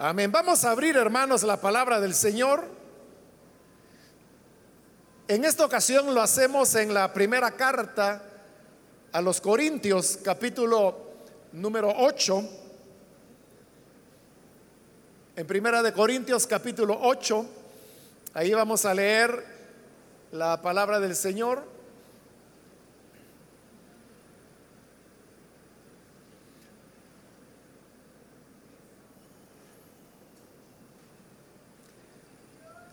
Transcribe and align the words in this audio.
Amén. 0.00 0.30
Vamos 0.30 0.64
a 0.64 0.70
abrir, 0.70 0.96
hermanos, 0.96 1.42
la 1.42 1.60
palabra 1.60 2.00
del 2.00 2.14
Señor. 2.14 2.62
En 5.26 5.44
esta 5.44 5.64
ocasión 5.64 6.14
lo 6.14 6.22
hacemos 6.22 6.72
en 6.76 6.94
la 6.94 7.12
primera 7.12 7.50
carta 7.50 8.22
a 9.10 9.20
los 9.20 9.40
Corintios, 9.40 10.20
capítulo 10.22 10.96
número 11.50 11.92
8. 11.96 12.48
En 15.34 15.46
primera 15.48 15.82
de 15.82 15.92
Corintios, 15.92 16.46
capítulo 16.46 16.96
8, 17.02 17.46
ahí 18.34 18.54
vamos 18.54 18.84
a 18.84 18.94
leer 18.94 19.44
la 20.30 20.62
palabra 20.62 21.00
del 21.00 21.16
Señor. 21.16 21.64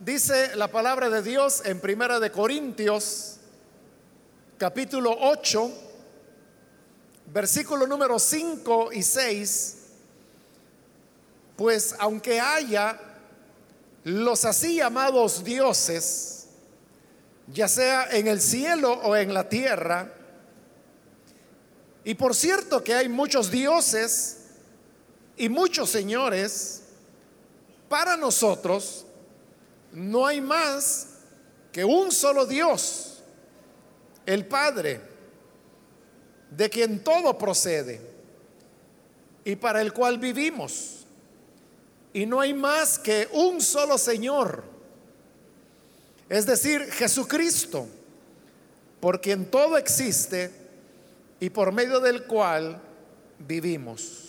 Dice 0.06 0.56
la 0.56 0.68
palabra 0.68 1.10
de 1.10 1.24
Dios 1.24 1.64
en 1.66 1.80
Primera 1.80 2.20
de 2.20 2.32
Corintios, 2.32 3.38
capítulo 4.56 5.18
8, 5.20 5.72
versículo 7.34 7.88
número 7.88 8.20
5 8.20 8.92
y 8.94 9.02
6, 9.02 9.78
pues 11.56 11.96
aunque 11.98 12.40
haya 12.40 13.00
los 14.04 14.46
así 14.46 14.76
llamados 14.76 15.44
dioses, 15.44 16.50
ya 17.52 17.68
sea 17.68 18.08
en 18.12 18.28
el 18.28 18.42
cielo 18.42 18.94
o 18.94 19.16
en 19.16 19.34
la 19.34 19.50
tierra, 19.50 20.14
y 22.04 22.14
por 22.14 22.36
cierto 22.36 22.84
que 22.84 22.94
hay 22.94 23.10
muchos 23.10 23.50
dioses 23.50 24.38
y 25.36 25.50
muchos 25.50 25.90
señores, 25.90 26.84
para 27.90 28.16
nosotros, 28.16 29.05
no 29.96 30.28
hay 30.28 30.42
más 30.42 31.08
que 31.72 31.84
un 31.84 32.12
solo 32.12 32.46
Dios, 32.46 33.24
el 34.26 34.46
Padre, 34.46 35.02
de 36.52 36.70
quien 36.70 37.04
todo 37.04 37.38
procede 37.38 38.02
y 39.44 39.56
para 39.56 39.82
el 39.82 39.94
cual 39.94 40.18
vivimos. 40.18 41.06
Y 42.14 42.26
no 42.26 42.40
hay 42.40 42.54
más 42.54 42.98
que 42.98 43.28
un 43.32 43.62
solo 43.62 43.98
Señor, 43.98 44.64
es 46.30 46.46
decir, 46.46 46.92
Jesucristo, 46.92 47.88
por 49.00 49.22
quien 49.22 49.46
todo 49.46 49.78
existe 49.78 50.52
y 51.40 51.50
por 51.50 51.72
medio 51.72 52.00
del 52.00 52.24
cual 52.24 52.82
vivimos. 53.40 54.25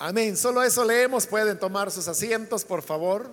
Amén. 0.00 0.36
Solo 0.36 0.62
eso 0.62 0.84
leemos. 0.84 1.26
Pueden 1.26 1.58
tomar 1.58 1.90
sus 1.90 2.06
asientos, 2.06 2.64
por 2.64 2.82
favor. 2.82 3.28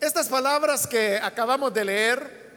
Estas 0.00 0.26
palabras 0.26 0.88
que 0.88 1.18
acabamos 1.18 1.72
de 1.72 1.84
leer 1.84 2.48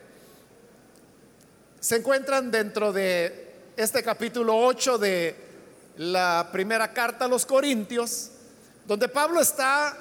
se 1.80 1.98
encuentran 1.98 2.50
dentro 2.50 2.92
de 2.92 3.54
este 3.78 4.02
capítulo 4.02 4.58
8 4.58 4.98
de 4.98 5.36
la 5.98 6.50
primera 6.52 6.92
carta 6.92 7.26
a 7.26 7.28
los 7.28 7.46
Corintios, 7.46 8.32
donde 8.88 9.08
Pablo 9.08 9.40
está 9.40 9.96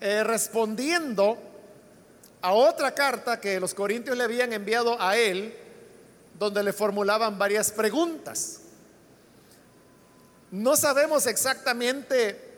eh, 0.00 0.24
respondiendo 0.24 1.51
a 2.42 2.52
otra 2.52 2.92
carta 2.92 3.40
que 3.40 3.60
los 3.60 3.72
corintios 3.72 4.16
le 4.16 4.24
habían 4.24 4.52
enviado 4.52 5.00
a 5.00 5.16
él, 5.16 5.56
donde 6.38 6.62
le 6.62 6.72
formulaban 6.72 7.38
varias 7.38 7.70
preguntas. 7.70 8.58
No 10.50 10.76
sabemos 10.76 11.26
exactamente 11.26 12.50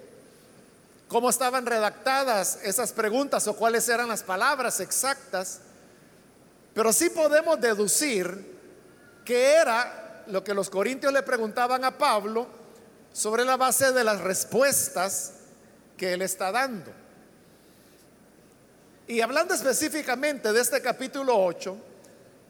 cómo 1.06 1.28
estaban 1.28 1.66
redactadas 1.66 2.58
esas 2.64 2.92
preguntas 2.92 3.46
o 3.46 3.54
cuáles 3.54 3.88
eran 3.88 4.08
las 4.08 4.22
palabras 4.22 4.80
exactas, 4.80 5.60
pero 6.72 6.92
sí 6.92 7.10
podemos 7.10 7.60
deducir 7.60 8.52
que 9.24 9.52
era 9.52 10.24
lo 10.26 10.42
que 10.42 10.54
los 10.54 10.70
corintios 10.70 11.12
le 11.12 11.22
preguntaban 11.22 11.84
a 11.84 11.96
Pablo 11.96 12.48
sobre 13.12 13.44
la 13.44 13.56
base 13.56 13.92
de 13.92 14.02
las 14.02 14.22
respuestas 14.22 15.34
que 15.96 16.14
él 16.14 16.22
está 16.22 16.50
dando. 16.50 17.03
Y 19.06 19.20
hablando 19.20 19.52
específicamente 19.52 20.50
de 20.50 20.60
este 20.60 20.80
capítulo 20.80 21.36
8, 21.36 21.76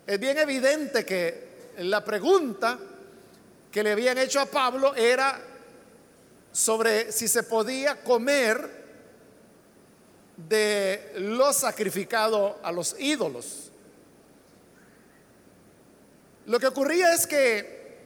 es 0.07 0.21
bien 0.21 0.39
evidente 0.39 1.05
que 1.05 1.73
la 1.79 2.05
pregunta 2.05 2.79
que 3.73 3.83
le 3.83 3.91
habían 3.91 4.19
hecho 4.19 4.41
a 4.41 4.47
Pablo 4.47 4.95
era 4.95 5.41
sobre 6.53 7.11
si 7.11 7.27
se 7.27 7.43
podía 7.43 8.01
comer 8.03 8.85
de 10.37 11.15
lo 11.17 11.53
sacrificado 11.53 12.61
a 12.63 12.71
los 12.71 12.95
ídolos. 13.01 13.73
Lo 16.47 16.61
que 16.61 16.69
ocurría 16.69 17.15
es 17.15 17.27
que 17.27 17.99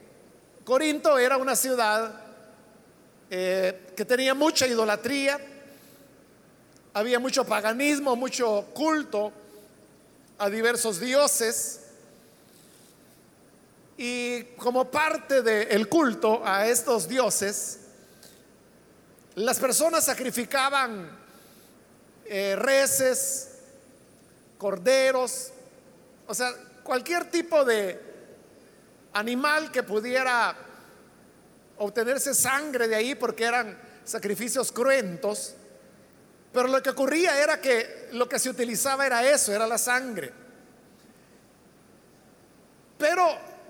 Corinto 0.65 1.19
era 1.19 1.36
una 1.36 1.54
ciudad 1.54 2.15
eh, 3.28 3.88
que 3.94 4.06
tenía 4.06 4.32
mucha 4.32 4.66
idolatría, 4.66 5.38
había 6.94 7.19
mucho 7.19 7.44
paganismo, 7.44 8.16
mucho 8.16 8.66
culto 8.75 9.32
a 10.38 10.49
diversos 10.49 11.00
dioses. 11.00 11.81
Y 13.97 14.43
como 14.56 14.91
parte 14.91 15.43
del 15.43 15.88
culto 15.88 16.43
a 16.44 16.66
estos 16.66 17.09
dioses, 17.09 17.81
las 19.34 19.59
personas 19.59 20.04
sacrificaban 20.04 21.10
eh, 22.25 22.54
reses, 22.56 23.59
corderos, 24.56 25.50
o 26.27 26.34
sea, 26.34 26.53
cualquier 26.82 27.31
tipo 27.31 27.65
de 27.65 28.00
animal 29.12 29.72
que 29.72 29.82
pudiera 29.82 30.56
obtenerse 31.78 32.34
sangre 32.34 32.88
de 32.88 32.97
ahí 32.97 33.15
porque 33.15 33.44
eran 33.44 33.78
sacrificios 34.04 34.72
cruentos. 34.72 35.54
Pero 36.53 36.69
lo 36.69 36.82
que 36.82 36.91
ocurría 36.91 37.42
era 37.42 37.60
que 37.60 38.09
lo 38.12 38.28
que 38.28 38.38
se 38.38 38.50
utilizaba 38.50 39.06
era 39.06 39.28
eso, 39.28 39.53
era 39.53 39.66
la 39.66 39.78
sangre. 39.78 40.32
Pero 42.97 43.26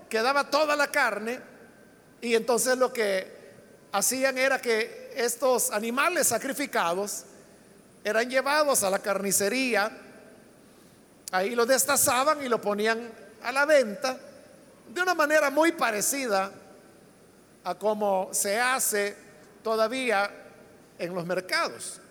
quedaba 0.09 0.49
toda 0.49 0.75
la 0.75 0.87
carne 0.87 1.39
y 2.21 2.35
entonces 2.35 2.77
lo 2.77 2.91
que 2.91 3.39
hacían 3.91 4.37
era 4.37 4.59
que 4.59 5.13
estos 5.15 5.71
animales 5.71 6.27
sacrificados 6.27 7.25
eran 8.03 8.29
llevados 8.29 8.83
a 8.83 8.89
la 8.89 8.99
carnicería, 8.99 9.91
ahí 11.31 11.53
lo 11.53 11.65
destazaban 11.65 12.43
y 12.43 12.49
lo 12.49 12.59
ponían 12.61 13.11
a 13.43 13.51
la 13.51 13.65
venta 13.65 14.17
de 14.87 15.01
una 15.01 15.13
manera 15.13 15.49
muy 15.49 15.73
parecida 15.73 16.51
a 17.63 17.75
como 17.75 18.29
se 18.31 18.59
hace 18.59 19.15
todavía 19.63 20.31
en 20.97 21.13
los 21.13 21.25
mercados. 21.25 22.01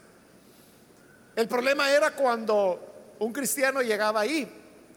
El 1.38 1.46
problema 1.46 1.88
era 1.88 2.10
cuando 2.10 3.14
un 3.20 3.32
cristiano 3.32 3.80
llegaba 3.80 4.22
ahí 4.22 4.44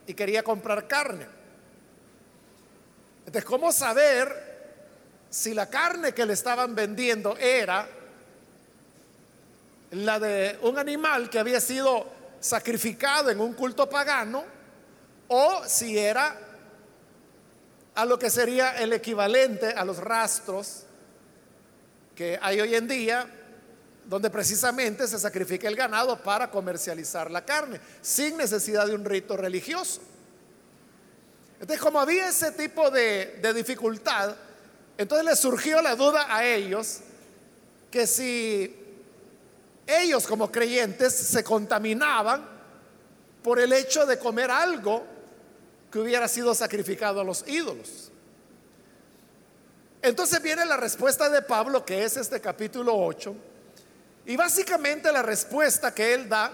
y 0.07 0.13
quería 0.15 0.41
comprar 0.41 0.87
carne. 0.87 1.27
Entonces, 3.19 3.45
¿cómo 3.45 3.71
saber 3.71 4.79
si 5.29 5.53
la 5.53 5.69
carne 5.69 6.15
que 6.15 6.25
le 6.25 6.33
estaban 6.33 6.73
vendiendo 6.73 7.37
era 7.37 7.87
la 9.91 10.19
de 10.19 10.57
un 10.63 10.79
animal 10.79 11.29
que 11.29 11.37
había 11.37 11.61
sido 11.61 12.07
sacrificado 12.39 13.29
en 13.29 13.39
un 13.39 13.53
culto 13.53 13.87
pagano 13.87 14.43
o 15.27 15.61
si 15.67 15.95
era 15.95 16.35
a 17.93 18.03
lo 18.03 18.17
que 18.17 18.31
sería 18.31 18.79
el 18.79 18.93
equivalente 18.93 19.67
a 19.67 19.85
los 19.85 19.99
rastros 19.99 20.85
que 22.15 22.39
hay 22.41 22.61
hoy 22.61 22.73
en 22.73 22.87
día 22.87 23.40
donde 24.11 24.29
precisamente 24.29 25.07
se 25.07 25.17
sacrifica 25.17 25.69
el 25.69 25.75
ganado 25.77 26.21
para 26.21 26.51
comercializar 26.51 27.31
la 27.31 27.45
carne, 27.45 27.79
sin 28.01 28.35
necesidad 28.35 28.85
de 28.85 28.93
un 28.93 29.05
rito 29.05 29.37
religioso. 29.37 30.01
Entonces, 31.53 31.81
como 31.81 31.97
había 31.97 32.27
ese 32.27 32.51
tipo 32.51 32.91
de, 32.91 33.39
dificultad, 33.55 34.35
entonces 34.97 35.25
les 35.25 35.39
surgió 35.39 35.81
la 35.81 35.95
duda 35.95 36.25
a 36.27 36.43
ellos 36.43 36.99
que 37.89 38.05
si 38.05 38.75
ellos 39.87 40.27
como 40.27 40.51
creyentes 40.51 41.13
se 41.13 41.41
contaminaban 41.41 42.45
por 43.41 43.61
el 43.61 43.71
hecho 43.71 44.05
de 44.05 44.19
comer 44.19 44.51
algo 44.51 45.05
que 45.89 45.99
hubiera 45.99 46.27
sido 46.27 46.53
sacrificado 46.53 47.21
a 47.21 47.23
los 47.23 47.47
ídolos. 47.47 48.11
Entonces 50.01 50.41
viene 50.41 50.65
la 50.65 50.75
respuesta 50.75 51.29
de 51.29 51.41
Pablo, 51.41 51.85
que 51.85 52.03
es 52.03 52.17
este 52.17 52.41
capítulo 52.41 52.93
8, 52.97 53.50
y 54.25 54.35
básicamente 54.35 55.11
la 55.11 55.21
respuesta 55.21 55.93
que 55.93 56.13
él 56.13 56.29
da 56.29 56.51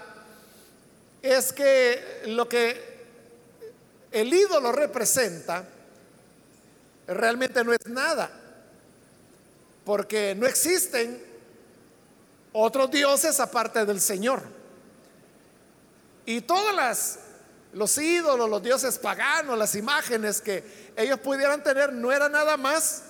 es 1.21 1.51
que 1.51 2.23
lo 2.27 2.47
que 2.47 2.97
el 4.11 4.33
ídolo 4.33 4.71
representa 4.71 5.67
realmente 7.07 7.63
no 7.63 7.73
es 7.73 7.85
nada, 7.87 8.31
porque 9.85 10.35
no 10.35 10.47
existen 10.47 11.21
otros 12.53 12.89
dioses 12.89 13.39
aparte 13.39 13.85
del 13.85 14.01
Señor. 14.01 14.41
Y 16.25 16.41
todas 16.41 16.75
las 16.75 17.19
los 17.73 17.97
ídolos, 17.97 18.49
los 18.49 18.63
dioses 18.63 18.97
paganos, 18.97 19.57
las 19.57 19.75
imágenes 19.75 20.41
que 20.41 20.63
ellos 20.95 21.19
pudieran 21.19 21.61
tener 21.63 21.93
no 21.93 22.11
era 22.11 22.27
nada 22.27 22.57
más 22.57 23.03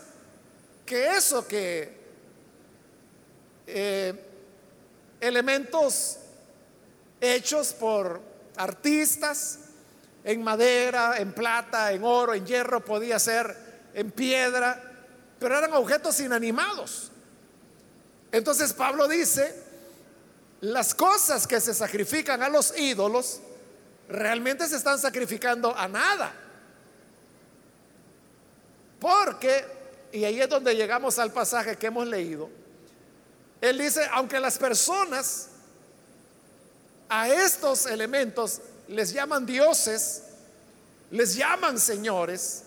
que 0.85 1.15
eso 1.15 1.47
que 1.47 1.95
eh, 3.67 4.26
elementos 5.27 6.17
hechos 7.21 7.73
por 7.73 8.21
artistas 8.55 9.59
en 10.23 10.43
madera, 10.43 11.17
en 11.17 11.33
plata, 11.33 11.91
en 11.91 12.03
oro, 12.03 12.33
en 12.33 12.45
hierro, 12.45 12.83
podía 12.83 13.19
ser 13.19 13.55
en 13.93 14.11
piedra, 14.11 14.81
pero 15.39 15.57
eran 15.57 15.73
objetos 15.73 16.19
inanimados. 16.19 17.11
Entonces 18.31 18.73
Pablo 18.73 19.07
dice, 19.07 19.55
las 20.61 20.93
cosas 20.93 21.47
que 21.47 21.61
se 21.61 21.73
sacrifican 21.73 22.43
a 22.43 22.49
los 22.49 22.77
ídolos 22.77 23.39
realmente 24.09 24.67
se 24.67 24.75
están 24.75 24.99
sacrificando 24.99 25.75
a 25.75 25.87
nada. 25.87 26.33
Porque, 28.99 29.65
y 30.11 30.23
ahí 30.25 30.41
es 30.41 30.49
donde 30.49 30.75
llegamos 30.75 31.19
al 31.19 31.31
pasaje 31.31 31.77
que 31.77 31.87
hemos 31.87 32.07
leído, 32.07 32.49
él 33.61 33.77
dice, 33.77 34.07
aunque 34.11 34.39
las 34.39 34.57
personas 34.57 35.49
a 37.09 37.29
estos 37.29 37.85
elementos 37.85 38.61
les 38.87 39.11
llaman 39.13 39.45
dioses, 39.45 40.23
les 41.11 41.35
llaman 41.35 41.79
señores, 41.79 42.63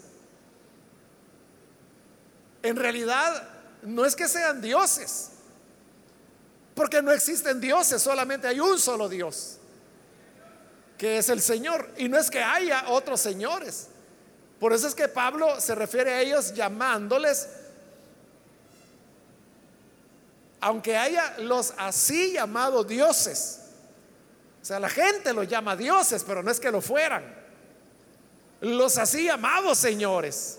en 2.62 2.76
realidad 2.76 3.48
no 3.82 4.04
es 4.04 4.16
que 4.16 4.28
sean 4.28 4.60
dioses, 4.60 5.30
porque 6.74 7.02
no 7.02 7.12
existen 7.12 7.60
dioses, 7.60 8.02
solamente 8.02 8.46
hay 8.48 8.60
un 8.60 8.78
solo 8.78 9.08
Dios, 9.08 9.58
que 10.98 11.18
es 11.18 11.28
el 11.28 11.40
Señor, 11.40 11.90
y 11.96 12.08
no 12.08 12.18
es 12.18 12.30
que 12.30 12.42
haya 12.42 12.84
otros 12.88 13.20
señores. 13.20 13.88
Por 14.58 14.74
eso 14.74 14.86
es 14.86 14.94
que 14.94 15.08
Pablo 15.08 15.58
se 15.60 15.74
refiere 15.74 16.12
a 16.12 16.20
ellos 16.20 16.52
llamándoles, 16.52 17.48
aunque 20.60 20.96
haya 20.96 21.38
los 21.38 21.72
así 21.76 22.32
llamados 22.32 22.86
dioses, 22.86 23.60
o 24.60 24.64
sea, 24.64 24.78
la 24.78 24.90
gente 24.90 25.32
los 25.32 25.48
llama 25.48 25.74
dioses, 25.74 26.22
pero 26.26 26.42
no 26.42 26.50
es 26.50 26.60
que 26.60 26.70
lo 26.70 26.80
fueran. 26.80 27.24
Los 28.60 28.98
así 28.98 29.24
llamados 29.24 29.78
señores. 29.78 30.58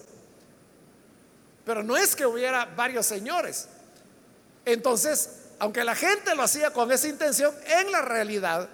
Pero 1.66 1.84
no 1.84 1.96
es 1.96 2.16
que 2.16 2.26
hubiera 2.26 2.66
varios 2.66 3.06
señores. 3.06 3.68
Entonces, 4.66 5.42
aunque 5.60 5.84
la 5.84 5.96
gente 5.96 6.34
lo 6.34 6.42
hacía 6.42 6.74
con 6.74 6.92
esa 6.92 7.08
intención, 7.08 7.54
en 7.68 7.92
la 7.92 8.02
realidad, 8.02 8.68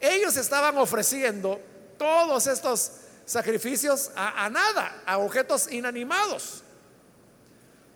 ellos 0.00 0.36
estaban 0.36 0.78
ofreciendo 0.78 1.60
todos 1.98 2.46
estos 2.46 2.92
sacrificios 3.26 4.12
a, 4.14 4.44
a 4.44 4.48
nada, 4.48 5.02
a 5.04 5.18
objetos 5.18 5.72
inanimados. 5.72 6.62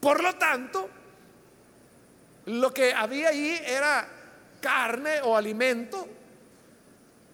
Por 0.01 0.21
lo 0.21 0.35
tanto, 0.35 0.89
lo 2.47 2.73
que 2.73 2.93
había 2.93 3.29
allí 3.29 3.59
era 3.65 4.09
carne 4.61 5.21
o 5.23 5.37
alimento 5.37 6.07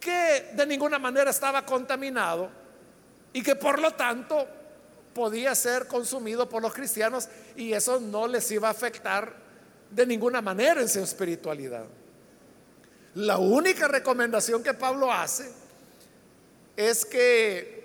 que 0.01 0.51
de 0.55 0.67
ninguna 0.67 0.99
manera 0.99 1.31
estaba 1.31 1.65
contaminado 1.65 2.51
y 3.33 3.43
que 3.43 3.57
por 3.57 3.79
lo 3.79 3.93
tanto 3.95 4.47
podía 5.15 5.55
ser 5.55 5.87
consumido 5.87 6.49
por 6.49 6.63
los 6.63 6.73
cristianos 6.73 7.29
y 7.57 7.73
eso 7.73 8.01
no 8.01 8.29
les 8.29 8.51
iba 8.51 8.69
a 8.69 8.71
afectar 8.71 9.35
de 9.91 10.07
ninguna 10.07 10.41
manera 10.41 10.81
en 10.81 10.89
su 10.89 11.01
espiritualidad. 11.01 11.85
La 13.15 13.39
única 13.39 13.89
recomendación 13.89 14.63
que 14.63 14.75
Pablo 14.75 15.13
hace 15.13 15.51
es 16.77 17.05
que 17.05 17.79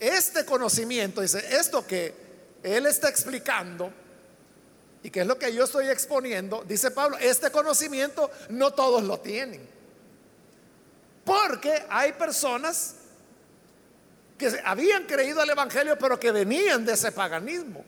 este 0.00 0.44
conocimiento, 0.44 1.20
dice, 1.20 1.44
esto 1.56 1.86
que 1.86 2.14
él 2.62 2.86
está 2.86 3.08
explicando, 3.08 3.92
y 5.08 5.10
que 5.10 5.22
es 5.22 5.26
lo 5.26 5.38
que 5.38 5.54
yo 5.54 5.64
estoy 5.64 5.88
exponiendo, 5.88 6.62
dice 6.68 6.90
Pablo, 6.90 7.16
este 7.16 7.50
conocimiento 7.50 8.30
no 8.50 8.74
todos 8.74 9.02
lo 9.02 9.18
tienen. 9.18 9.66
Porque 11.24 11.82
hay 11.88 12.12
personas 12.12 12.96
que 14.36 14.60
habían 14.62 15.04
creído 15.04 15.40
al 15.40 15.48
Evangelio, 15.48 15.98
pero 15.98 16.20
que 16.20 16.30
venían 16.30 16.84
de 16.84 16.92
ese 16.92 17.10
paganismo. 17.10 17.82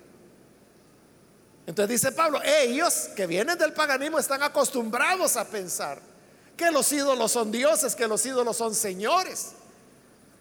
Entonces 1.66 2.00
dice 2.00 2.12
Pablo, 2.12 2.40
ellos 2.42 3.10
que 3.14 3.26
vienen 3.26 3.58
del 3.58 3.74
paganismo 3.74 4.18
están 4.18 4.42
acostumbrados 4.42 5.36
a 5.36 5.44
pensar 5.44 6.00
que 6.56 6.70
los 6.70 6.90
ídolos 6.90 7.32
son 7.32 7.52
dioses, 7.52 7.94
que 7.94 8.08
los 8.08 8.24
ídolos 8.24 8.56
son 8.56 8.74
señores. 8.74 9.52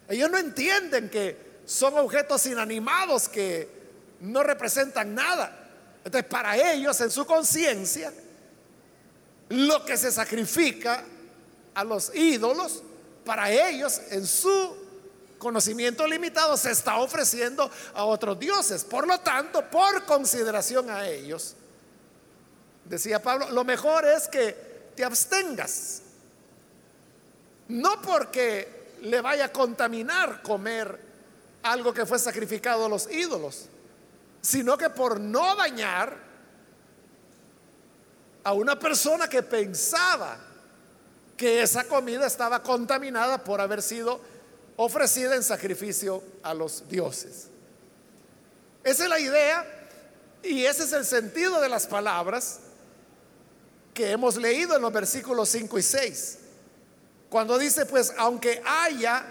Ellos 0.08 0.32
no 0.32 0.38
entienden 0.38 1.10
que 1.10 1.60
son 1.66 1.98
objetos 1.98 2.46
inanimados 2.46 3.28
que 3.28 3.68
no 4.22 4.44
representan 4.44 5.14
nada. 5.14 5.59
Entonces, 6.04 6.30
para 6.30 6.58
ellos, 6.74 7.00
en 7.02 7.12
su 7.12 7.26
conciencia, 7.26 8.14
lo 9.50 9.84
que 9.86 9.98
se 9.98 10.12
sacrifica 10.12 11.04
a 11.74 11.84
los 11.84 12.14
ídolos, 12.16 12.84
para 13.26 13.52
ellos, 13.52 14.02
en 14.12 14.26
su 14.26 14.76
conocimiento 15.38 16.08
limitado, 16.08 16.58
se 16.58 16.72
está 16.72 16.98
ofreciendo 16.98 17.70
a 17.94 18.06
otros 18.06 18.40
dioses. 18.40 18.84
Por 18.84 19.08
lo 19.08 19.20
tanto, 19.20 19.70
por 19.70 20.06
consideración 20.06 20.90
a 20.90 21.08
ellos, 21.08 21.56
decía 22.86 23.22
Pablo, 23.22 23.50
lo 23.52 23.64
mejor 23.64 24.06
es 24.06 24.28
que 24.28 24.92
te 24.96 25.04
abstengas. 25.04 26.02
No 27.68 28.02
porque 28.02 28.98
le 29.02 29.22
vaya 29.22 29.46
a 29.46 29.52
contaminar 29.52 30.42
comer 30.42 31.00
algo 31.64 31.94
que 31.94 32.06
fue 32.06 32.20
sacrificado 32.20 32.86
a 32.86 32.90
los 32.90 33.10
ídolos, 33.12 33.66
sino 34.42 34.78
que 34.78 34.90
por 34.90 35.20
no 35.20 35.56
dañar 35.56 36.18
a 38.44 38.54
una 38.54 38.80
persona 38.80 39.28
que 39.28 39.44
pensaba 39.44 40.38
que 41.36 41.62
esa 41.62 41.84
comida 41.86 42.26
estaba 42.26 42.62
contaminada 42.64 43.44
por 43.44 43.62
haber 43.62 43.82
sido 43.82 44.20
ofrecida 44.76 45.36
en 45.36 45.44
sacrificio 45.44 46.24
a 46.44 46.54
los 46.54 46.88
dioses. 46.88 47.48
Esa 48.84 49.04
es 49.04 49.10
la 49.10 49.20
idea 49.20 49.66
y 50.42 50.66
ese 50.66 50.84
es 50.84 50.94
el 50.94 51.06
sentido 51.06 51.60
de 51.60 51.70
las 51.70 51.86
palabras 51.86 52.60
que 53.94 54.12
hemos 54.12 54.38
leído 54.38 54.76
en 54.76 54.82
los 54.82 54.94
versículos 54.94 55.50
5 55.50 55.80
y 55.80 55.84
6. 55.84 56.38
Cuando 57.30 57.58
dice, 57.58 57.86
pues, 57.86 58.14
aunque 58.18 58.62
haya 58.66 59.26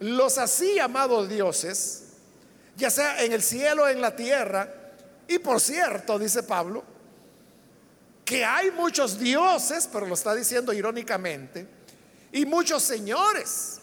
los 0.00 0.38
así 0.38 0.74
llamados 0.74 1.28
dioses, 1.28 2.04
ya 2.76 2.90
sea 2.90 3.22
en 3.22 3.32
el 3.32 3.42
cielo 3.42 3.84
o 3.84 3.88
en 3.88 4.00
la 4.00 4.14
tierra. 4.14 4.68
Y 5.28 5.38
por 5.38 5.60
cierto, 5.60 6.18
dice 6.18 6.42
Pablo, 6.42 6.84
que 8.24 8.44
hay 8.44 8.70
muchos 8.70 9.18
dioses, 9.18 9.88
pero 9.92 10.06
lo 10.06 10.14
está 10.14 10.34
diciendo 10.34 10.72
irónicamente, 10.72 11.66
y 12.32 12.46
muchos 12.46 12.82
señores. 12.82 13.78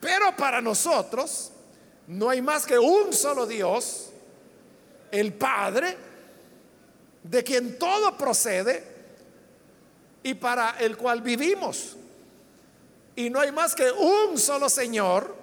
Pero 0.00 0.34
para 0.36 0.60
nosotros 0.60 1.52
no 2.06 2.28
hay 2.28 2.42
más 2.42 2.66
que 2.66 2.78
un 2.78 3.12
solo 3.12 3.46
Dios, 3.46 4.10
el 5.10 5.32
Padre, 5.34 5.96
de 7.22 7.44
quien 7.44 7.78
todo 7.78 8.16
procede 8.16 8.82
y 10.22 10.34
para 10.34 10.78
el 10.80 10.96
cual 10.96 11.20
vivimos. 11.20 11.96
Y 13.14 13.30
no 13.30 13.40
hay 13.40 13.52
más 13.52 13.74
que 13.74 13.90
un 13.90 14.38
solo 14.38 14.68
Señor, 14.68 15.41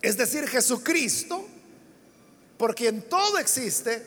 es 0.00 0.16
decir, 0.16 0.46
Jesucristo, 0.46 1.46
por 2.56 2.74
quien 2.74 3.02
todo 3.02 3.38
existe 3.38 4.04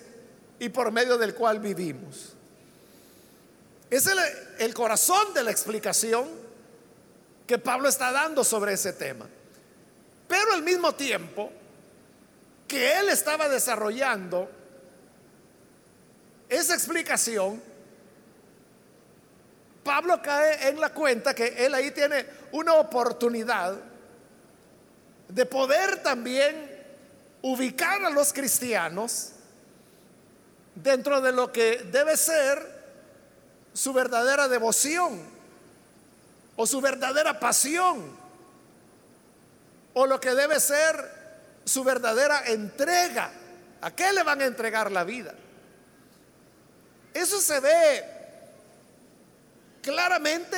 y 0.60 0.69
por 0.69 0.91
medio 0.91 1.17
del 1.17 1.33
cual 1.36 1.60
vivimos. 1.60 2.33
Es 3.89 4.07
el, 4.07 4.17
el, 4.60 4.74
corazón 4.74 5.33
de 5.33 5.43
la 5.43 5.51
explicación 5.51 6.29
que 7.45 7.57
Pablo 7.57 7.89
está 7.89 8.12
dando 8.12 8.43
sobre 8.43 8.74
ese 8.74 8.93
tema. 8.93 9.27
Pero 10.27 10.53
al 10.53 10.63
mismo 10.63 10.95
tiempo 10.95 11.51
que 12.67 13.00
él 13.00 13.10
estaba 13.10 13.50
desarrollando 13.50 14.50
esa 16.48 16.74
explicación, 16.74 17.62
Pablo 19.83 20.21
cae 20.21 20.69
en 20.69 20.79
la 20.79 20.93
cuenta 20.93 21.33
que 21.33 21.65
él 21.65 21.74
ahí 21.74 21.91
tiene 21.91 22.25
una 22.51 22.75
oportunidad 22.75 23.90
de 25.33 25.45
poder 25.45 26.03
también 26.03 26.69
ubicar 27.41 28.03
a 28.03 28.09
los 28.09 28.33
cristianos 28.33 29.31
dentro 30.75 31.21
de 31.21 31.31
lo 31.31 31.51
que 31.51 31.77
debe 31.91 32.17
ser 32.17 32.81
su 33.73 33.93
verdadera 33.93 34.47
devoción 34.47 35.21
o 36.55 36.67
su 36.67 36.81
verdadera 36.81 37.39
pasión 37.39 38.15
o 39.93 40.05
lo 40.05 40.19
que 40.19 40.35
debe 40.35 40.59
ser 40.59 41.21
su 41.65 41.83
verdadera 41.83 42.43
entrega. 42.47 43.31
¿A 43.81 43.91
qué 43.91 44.11
le 44.11 44.23
van 44.23 44.41
a 44.41 44.45
entregar 44.45 44.91
la 44.91 45.03
vida? 45.03 45.33
Eso 47.13 47.39
se 47.41 47.59
ve 47.59 48.05
claramente 49.81 50.57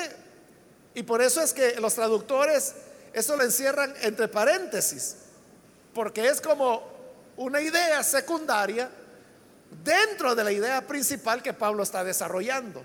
y 0.94 1.04
por 1.04 1.22
eso 1.22 1.42
es 1.42 1.54
que 1.54 1.80
los 1.80 1.96
traductores 1.96 2.76
eso 3.14 3.38
lo 3.38 3.44
encierran 3.44 3.94
entre 4.02 4.28
paréntesis, 4.28 5.16
porque 5.94 6.28
es 6.28 6.42
como 6.42 6.92
una 7.38 7.62
idea 7.62 8.04
secundaria 8.04 8.90
dentro 9.84 10.36
de 10.36 10.44
la 10.44 10.52
idea 10.52 10.86
principal 10.86 11.42
que 11.42 11.54
Pablo 11.54 11.84
está 11.84 12.04
desarrollando. 12.04 12.84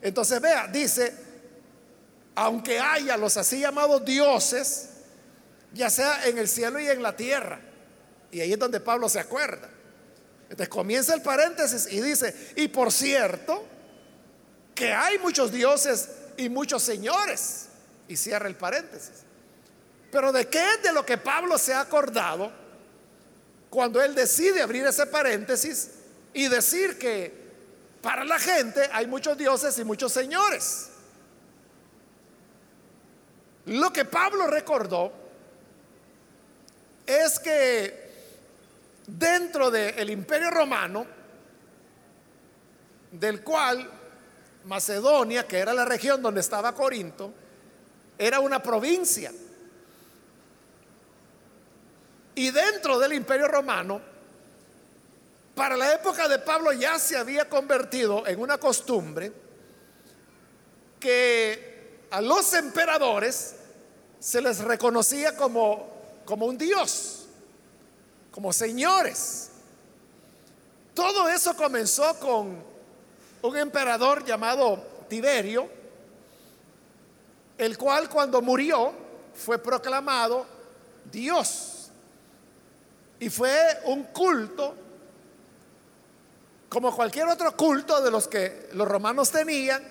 Entonces 0.00 0.40
vea, 0.40 0.68
dice, 0.68 1.12
aunque 2.34 2.78
haya 2.78 3.16
los 3.16 3.36
así 3.36 3.60
llamados 3.60 4.04
dioses, 4.04 4.90
ya 5.72 5.90
sea 5.90 6.26
en 6.26 6.38
el 6.38 6.48
cielo 6.48 6.78
y 6.78 6.88
en 6.88 7.02
la 7.02 7.16
tierra, 7.16 7.60
y 8.30 8.40
ahí 8.40 8.52
es 8.52 8.58
donde 8.58 8.80
Pablo 8.80 9.08
se 9.08 9.20
acuerda. 9.20 9.68
Entonces 10.44 10.68
comienza 10.68 11.14
el 11.14 11.22
paréntesis 11.22 11.88
y 11.90 12.00
dice, 12.00 12.52
y 12.56 12.68
por 12.68 12.92
cierto, 12.92 13.64
que 14.74 14.92
hay 14.92 15.18
muchos 15.18 15.50
dioses 15.50 16.08
y 16.36 16.48
muchos 16.48 16.82
señores, 16.82 17.66
y 18.06 18.16
cierra 18.16 18.46
el 18.46 18.56
paréntesis. 18.56 19.23
Pero 20.14 20.30
¿de 20.30 20.46
qué 20.46 20.74
es 20.74 20.82
de 20.84 20.92
lo 20.92 21.04
que 21.04 21.18
Pablo 21.18 21.58
se 21.58 21.74
ha 21.74 21.80
acordado 21.80 22.52
cuando 23.68 24.00
él 24.00 24.14
decide 24.14 24.62
abrir 24.62 24.86
ese 24.86 25.06
paréntesis 25.06 25.90
y 26.32 26.46
decir 26.46 26.96
que 27.00 27.34
para 28.00 28.24
la 28.24 28.38
gente 28.38 28.88
hay 28.92 29.08
muchos 29.08 29.36
dioses 29.36 29.76
y 29.76 29.82
muchos 29.82 30.12
señores? 30.12 30.90
Lo 33.66 33.92
que 33.92 34.04
Pablo 34.04 34.46
recordó 34.46 35.12
es 37.04 37.40
que 37.40 38.12
dentro 39.08 39.68
del 39.68 40.10
imperio 40.10 40.52
romano, 40.52 41.06
del 43.10 43.42
cual 43.42 43.90
Macedonia, 44.66 45.44
que 45.48 45.58
era 45.58 45.74
la 45.74 45.84
región 45.84 46.22
donde 46.22 46.40
estaba 46.40 46.72
Corinto, 46.72 47.34
era 48.16 48.38
una 48.38 48.62
provincia. 48.62 49.32
Y 52.34 52.50
dentro 52.50 52.98
del 52.98 53.12
imperio 53.12 53.48
romano, 53.48 54.00
para 55.54 55.76
la 55.76 55.92
época 55.94 56.28
de 56.28 56.38
Pablo 56.38 56.72
ya 56.72 56.98
se 56.98 57.16
había 57.16 57.48
convertido 57.48 58.26
en 58.26 58.40
una 58.40 58.58
costumbre 58.58 59.32
que 60.98 62.06
a 62.10 62.20
los 62.20 62.52
emperadores 62.54 63.54
se 64.18 64.40
les 64.40 64.58
reconocía 64.58 65.36
como, 65.36 65.88
como 66.24 66.46
un 66.46 66.58
dios 66.58 67.24
como 68.34 68.52
señores. 68.52 69.50
Todo 70.92 71.28
eso 71.28 71.54
comenzó 71.54 72.18
con 72.18 72.64
un 73.42 73.56
emperador 73.56 74.24
llamado 74.24 74.84
Tiberio, 75.08 75.70
el 77.56 77.78
cual 77.78 78.08
cuando 78.08 78.42
murió 78.42 78.92
fue 79.34 79.58
proclamado 79.58 80.44
Dios. 81.12 81.73
Y 83.20 83.30
fue 83.30 83.80
un 83.84 84.04
culto 84.04 84.76
como 86.68 86.94
cualquier 86.94 87.28
otro 87.28 87.56
culto 87.56 88.02
de 88.02 88.10
los 88.10 88.26
que 88.26 88.68
los 88.72 88.88
romanos 88.88 89.30
tenían. 89.30 89.82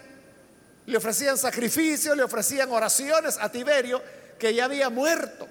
Le 0.85 0.97
ofrecían 0.97 1.37
sacrificios, 1.37 2.17
le 2.17 2.23
ofrecían 2.23 2.69
oraciones 2.71 3.37
a 3.39 3.49
Tiberio, 3.49 4.01
que 4.37 4.53
ya 4.53 4.65
había 4.65 4.89
muerto. 4.89 5.47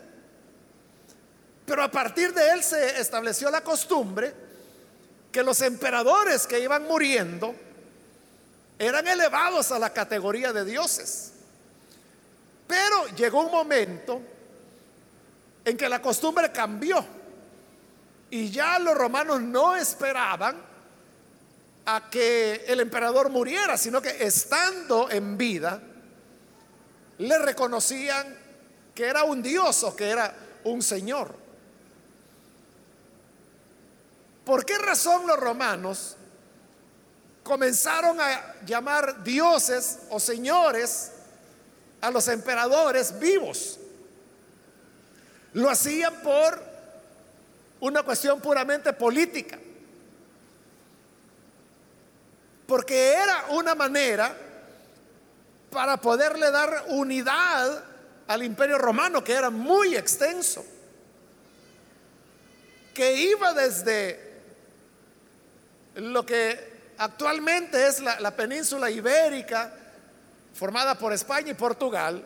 Pero 1.64 1.82
a 1.82 1.90
partir 1.90 2.34
de 2.34 2.50
él 2.50 2.62
se 2.62 3.00
estableció 3.00 3.50
la 3.50 3.62
costumbre 3.62 4.34
que 5.32 5.42
los 5.42 5.62
emperadores 5.62 6.46
que 6.46 6.60
iban 6.60 6.82
muriendo 6.82 7.54
eran 8.78 9.08
elevados 9.08 9.72
a 9.72 9.78
la 9.78 9.90
categoría 9.90 10.52
de 10.52 10.66
dioses. 10.66 11.32
Pero 12.66 13.06
llegó 13.16 13.40
un 13.40 13.50
momento 13.50 14.20
en 15.64 15.76
que 15.76 15.88
la 15.88 16.02
costumbre 16.02 16.52
cambió 16.52 17.02
y 18.32 18.50
ya 18.50 18.78
los 18.78 18.94
romanos 18.94 19.42
no 19.42 19.76
esperaban 19.76 20.56
a 21.84 22.08
que 22.08 22.64
el 22.66 22.80
emperador 22.80 23.28
muriera, 23.28 23.76
sino 23.76 24.00
que 24.00 24.24
estando 24.24 25.10
en 25.10 25.36
vida, 25.36 25.82
le 27.18 27.38
reconocían 27.40 28.34
que 28.94 29.04
era 29.04 29.24
un 29.24 29.42
dios 29.42 29.84
o 29.84 29.94
que 29.94 30.08
era 30.08 30.34
un 30.64 30.80
señor. 30.80 31.34
¿Por 34.46 34.64
qué 34.64 34.78
razón 34.78 35.26
los 35.26 35.38
romanos 35.38 36.16
comenzaron 37.42 38.18
a 38.18 38.54
llamar 38.64 39.22
dioses 39.22 39.98
o 40.08 40.18
señores 40.18 41.12
a 42.00 42.10
los 42.10 42.26
emperadores 42.28 43.18
vivos? 43.18 43.78
Lo 45.52 45.68
hacían 45.68 46.14
por 46.22 46.71
una 47.82 48.04
cuestión 48.04 48.40
puramente 48.40 48.92
política. 48.92 49.58
Porque 52.66 53.12
era 53.14 53.46
una 53.50 53.74
manera 53.74 54.34
para 55.68 55.96
poderle 55.96 56.50
dar 56.52 56.84
unidad 56.88 57.84
al 58.28 58.42
imperio 58.44 58.78
romano, 58.78 59.24
que 59.24 59.32
era 59.32 59.50
muy 59.50 59.96
extenso, 59.96 60.64
que 62.94 63.14
iba 63.14 63.52
desde 63.52 64.32
lo 65.96 66.24
que 66.24 66.72
actualmente 66.98 67.88
es 67.88 67.98
la, 67.98 68.36
península 68.36 68.92
ibérica, 68.92 69.74
formada 70.54 70.96
por 70.96 71.12
España 71.12 71.50
y 71.50 71.54
Portugal, 71.54 72.24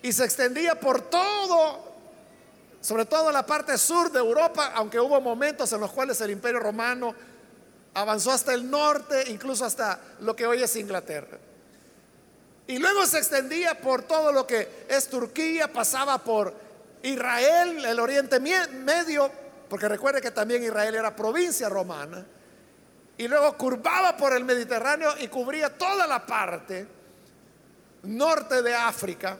y 0.00 0.10
se 0.10 0.24
extendía 0.24 0.80
por 0.80 1.02
todo, 1.10 1.85
sobre 2.86 3.04
todo 3.04 3.32
la 3.32 3.44
parte 3.44 3.76
sur 3.78 4.12
de 4.12 4.20
Europa, 4.20 4.70
aunque 4.76 5.00
hubo 5.00 5.20
momentos 5.20 5.72
en 5.72 5.80
los 5.80 5.90
cuales 5.90 6.20
el 6.20 6.30
imperio 6.30 6.60
romano 6.60 7.12
avanzó 7.94 8.30
hasta 8.30 8.54
el 8.54 8.70
norte, 8.70 9.24
incluso 9.26 9.64
hasta 9.64 9.98
lo 10.20 10.36
que 10.36 10.46
hoy 10.46 10.62
es 10.62 10.76
Inglaterra. 10.76 11.36
Y 12.68 12.78
luego 12.78 13.04
se 13.04 13.18
extendía 13.18 13.80
por 13.80 14.04
todo 14.04 14.30
lo 14.30 14.46
que 14.46 14.86
es 14.88 15.08
Turquía, 15.08 15.72
pasaba 15.72 16.18
por 16.18 16.54
Israel, 17.02 17.84
el 17.84 17.98
Oriente 17.98 18.38
Medio, 18.38 19.32
porque 19.68 19.88
recuerde 19.88 20.20
que 20.20 20.30
también 20.30 20.62
Israel 20.62 20.94
era 20.94 21.16
provincia 21.16 21.68
romana 21.68 22.24
y 23.18 23.26
luego 23.26 23.56
curvaba 23.56 24.16
por 24.16 24.32
el 24.32 24.44
Mediterráneo 24.44 25.12
y 25.18 25.26
cubría 25.26 25.76
toda 25.76 26.06
la 26.06 26.24
parte 26.24 26.86
norte 28.04 28.62
de 28.62 28.76
África. 28.76 29.36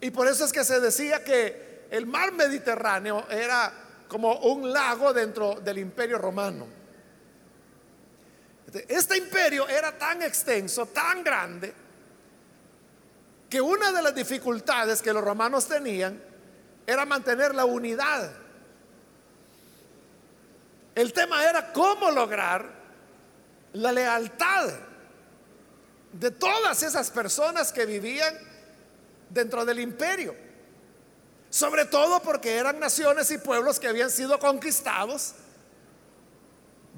Y 0.00 0.10
por 0.10 0.26
eso 0.26 0.44
es 0.44 0.52
que 0.52 0.64
se 0.64 0.80
decía 0.80 1.22
que 1.22 1.63
el 1.96 2.06
mar 2.06 2.32
Mediterráneo 2.32 3.26
era 3.30 3.72
como 4.08 4.34
un 4.40 4.72
lago 4.72 5.12
dentro 5.12 5.60
del 5.60 5.78
imperio 5.78 6.18
romano. 6.18 6.66
Este 8.88 9.16
imperio 9.16 9.68
era 9.68 9.96
tan 9.96 10.22
extenso, 10.22 10.86
tan 10.86 11.22
grande, 11.22 11.72
que 13.48 13.60
una 13.60 13.92
de 13.92 14.02
las 14.02 14.14
dificultades 14.14 15.00
que 15.00 15.12
los 15.12 15.22
romanos 15.22 15.66
tenían 15.68 16.20
era 16.86 17.04
mantener 17.06 17.54
la 17.54 17.64
unidad 17.64 18.44
el 20.94 21.12
tema 21.12 21.44
era 21.44 21.72
cómo 21.72 22.10
lograr 22.10 22.70
la 23.72 23.90
lealtad 23.90 24.70
de 26.12 26.30
todas 26.30 26.82
esas 26.84 27.10
personas 27.10 27.72
que 27.72 27.84
vivían 27.84 28.34
dentro 29.28 29.64
del 29.64 29.80
imperio. 29.80 30.36
Sobre 31.54 31.84
todo 31.84 32.18
porque 32.20 32.56
eran 32.56 32.80
naciones 32.80 33.30
y 33.30 33.38
pueblos 33.38 33.78
que 33.78 33.86
habían 33.86 34.10
sido 34.10 34.40
conquistados 34.40 35.34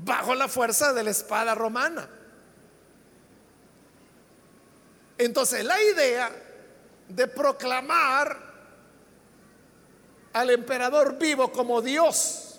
bajo 0.02 0.34
la 0.34 0.48
fuerza 0.48 0.94
de 0.94 1.02
la 1.02 1.10
espada 1.10 1.54
romana. 1.54 2.08
Entonces 5.18 5.62
la 5.62 5.78
idea 5.82 6.32
de 7.06 7.26
proclamar 7.26 8.34
al 10.32 10.48
emperador 10.48 11.18
vivo 11.18 11.52
como 11.52 11.82
Dios 11.82 12.58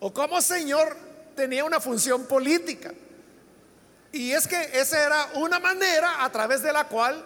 o 0.00 0.12
como 0.12 0.42
Señor 0.42 0.96
tenía 1.36 1.64
una 1.64 1.78
función 1.78 2.26
política. 2.26 2.92
Y 4.10 4.32
es 4.32 4.48
que 4.48 4.60
esa 4.72 5.06
era 5.06 5.28
una 5.34 5.60
manera 5.60 6.24
a 6.24 6.32
través 6.32 6.60
de 6.64 6.72
la 6.72 6.88
cual 6.88 7.24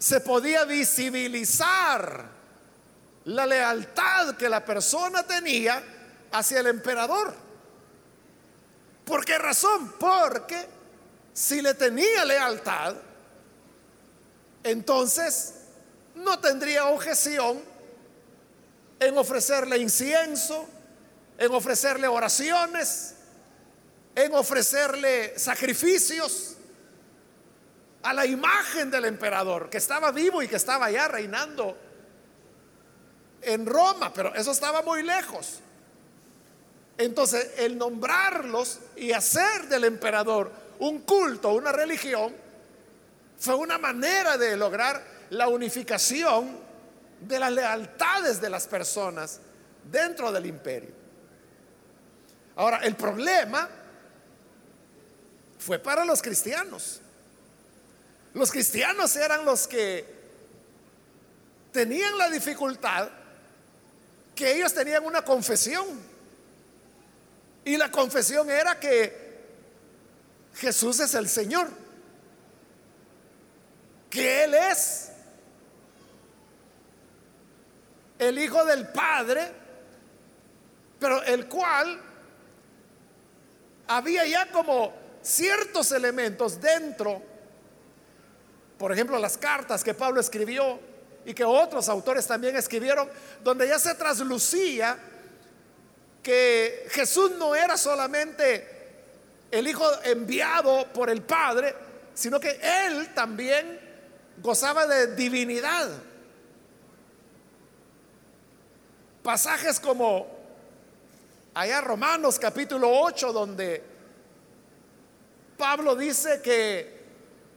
se 0.00 0.18
podía 0.18 0.64
visibilizar 0.64 2.37
la 3.28 3.44
lealtad 3.44 4.36
que 4.36 4.48
la 4.48 4.64
persona 4.64 5.22
tenía 5.22 5.82
hacia 6.32 6.60
el 6.60 6.68
emperador. 6.68 7.34
¿Por 9.04 9.24
qué 9.24 9.36
razón? 9.36 9.94
Porque 9.98 10.66
si 11.34 11.60
le 11.60 11.74
tenía 11.74 12.24
lealtad, 12.24 12.96
entonces 14.64 15.54
no 16.14 16.38
tendría 16.38 16.86
objeción 16.86 17.60
en 18.98 19.18
ofrecerle 19.18 19.76
incienso, 19.76 20.66
en 21.36 21.52
ofrecerle 21.52 22.08
oraciones, 22.08 23.14
en 24.14 24.34
ofrecerle 24.34 25.38
sacrificios 25.38 26.56
a 28.02 28.14
la 28.14 28.24
imagen 28.24 28.90
del 28.90 29.04
emperador, 29.04 29.68
que 29.68 29.76
estaba 29.76 30.12
vivo 30.12 30.42
y 30.42 30.48
que 30.48 30.56
estaba 30.56 30.86
allá 30.86 31.08
reinando 31.08 31.87
en 33.42 33.66
Roma, 33.66 34.12
pero 34.12 34.34
eso 34.34 34.50
estaba 34.50 34.82
muy 34.82 35.02
lejos. 35.02 35.60
Entonces, 36.96 37.52
el 37.58 37.78
nombrarlos 37.78 38.80
y 38.96 39.12
hacer 39.12 39.68
del 39.68 39.84
emperador 39.84 40.50
un 40.80 41.00
culto, 41.00 41.50
una 41.50 41.72
religión, 41.72 42.34
fue 43.38 43.54
una 43.54 43.78
manera 43.78 44.36
de 44.36 44.56
lograr 44.56 45.02
la 45.30 45.48
unificación 45.48 46.58
de 47.20 47.38
las 47.38 47.52
lealtades 47.52 48.40
de 48.40 48.50
las 48.50 48.66
personas 48.66 49.40
dentro 49.90 50.32
del 50.32 50.46
imperio. 50.46 50.90
Ahora, 52.56 52.78
el 52.78 52.96
problema 52.96 53.68
fue 55.58 55.78
para 55.78 56.04
los 56.04 56.20
cristianos. 56.20 57.00
Los 58.34 58.50
cristianos 58.50 59.14
eran 59.16 59.44
los 59.44 59.68
que 59.68 60.18
tenían 61.72 62.18
la 62.18 62.28
dificultad 62.30 63.08
que 64.38 64.54
ellos 64.54 64.72
tenían 64.72 65.04
una 65.04 65.22
confesión. 65.22 65.84
Y 67.64 67.76
la 67.76 67.90
confesión 67.90 68.48
era 68.48 68.78
que 68.78 69.36
Jesús 70.54 71.00
es 71.00 71.12
el 71.16 71.28
Señor. 71.28 71.68
Que 74.08 74.44
Él 74.44 74.54
es 74.54 75.10
el 78.20 78.38
Hijo 78.38 78.64
del 78.64 78.86
Padre, 78.86 79.50
pero 81.00 81.20
el 81.24 81.48
cual 81.48 82.00
había 83.88 84.24
ya 84.24 84.52
como 84.52 84.92
ciertos 85.20 85.90
elementos 85.90 86.60
dentro, 86.60 87.20
por 88.78 88.92
ejemplo, 88.92 89.18
las 89.18 89.36
cartas 89.36 89.82
que 89.82 89.94
Pablo 89.94 90.20
escribió 90.20 90.87
y 91.28 91.34
que 91.34 91.44
otros 91.44 91.90
autores 91.90 92.26
también 92.26 92.56
escribieron, 92.56 93.06
donde 93.44 93.68
ya 93.68 93.78
se 93.78 93.94
traslucía 93.94 94.98
que 96.22 96.86
Jesús 96.88 97.32
no 97.32 97.54
era 97.54 97.76
solamente 97.76 98.66
el 99.50 99.68
Hijo 99.68 99.84
enviado 100.04 100.86
por 100.86 101.10
el 101.10 101.20
Padre, 101.20 101.74
sino 102.14 102.40
que 102.40 102.58
Él 102.62 103.12
también 103.12 103.78
gozaba 104.38 104.86
de 104.86 105.14
divinidad. 105.16 105.90
Pasajes 109.22 109.78
como 109.80 110.26
allá 111.52 111.82
Romanos 111.82 112.38
capítulo 112.38 112.88
8, 113.02 113.32
donde 113.34 113.82
Pablo 115.58 115.94
dice 115.94 116.40
que 116.40 117.02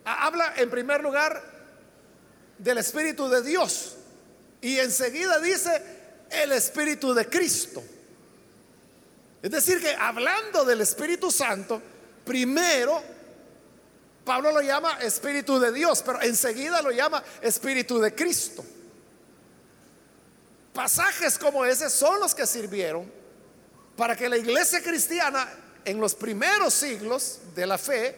habla 0.03 0.55
en 0.57 0.69
primer 0.69 1.01
lugar 1.01 1.50
del 2.61 2.77
Espíritu 2.77 3.27
de 3.27 3.41
Dios 3.41 3.95
y 4.61 4.77
enseguida 4.77 5.39
dice 5.39 5.81
el 6.29 6.51
Espíritu 6.51 7.13
de 7.13 7.27
Cristo. 7.27 7.83
Es 9.41 9.49
decir, 9.49 9.81
que 9.81 9.95
hablando 9.95 10.63
del 10.63 10.81
Espíritu 10.81 11.31
Santo, 11.31 11.81
primero 12.23 13.01
Pablo 14.23 14.51
lo 14.51 14.61
llama 14.61 14.99
Espíritu 14.99 15.59
de 15.59 15.71
Dios, 15.71 16.03
pero 16.05 16.21
enseguida 16.21 16.81
lo 16.83 16.91
llama 16.91 17.23
Espíritu 17.41 17.99
de 17.99 18.13
Cristo. 18.13 18.63
Pasajes 20.71 21.39
como 21.39 21.65
ese 21.65 21.89
son 21.89 22.19
los 22.19 22.35
que 22.35 22.45
sirvieron 22.45 23.11
para 23.97 24.15
que 24.15 24.29
la 24.29 24.37
iglesia 24.37 24.81
cristiana 24.81 25.49
en 25.83 25.99
los 25.99 26.13
primeros 26.13 26.75
siglos 26.75 27.39
de 27.55 27.65
la 27.65 27.79
fe 27.79 28.15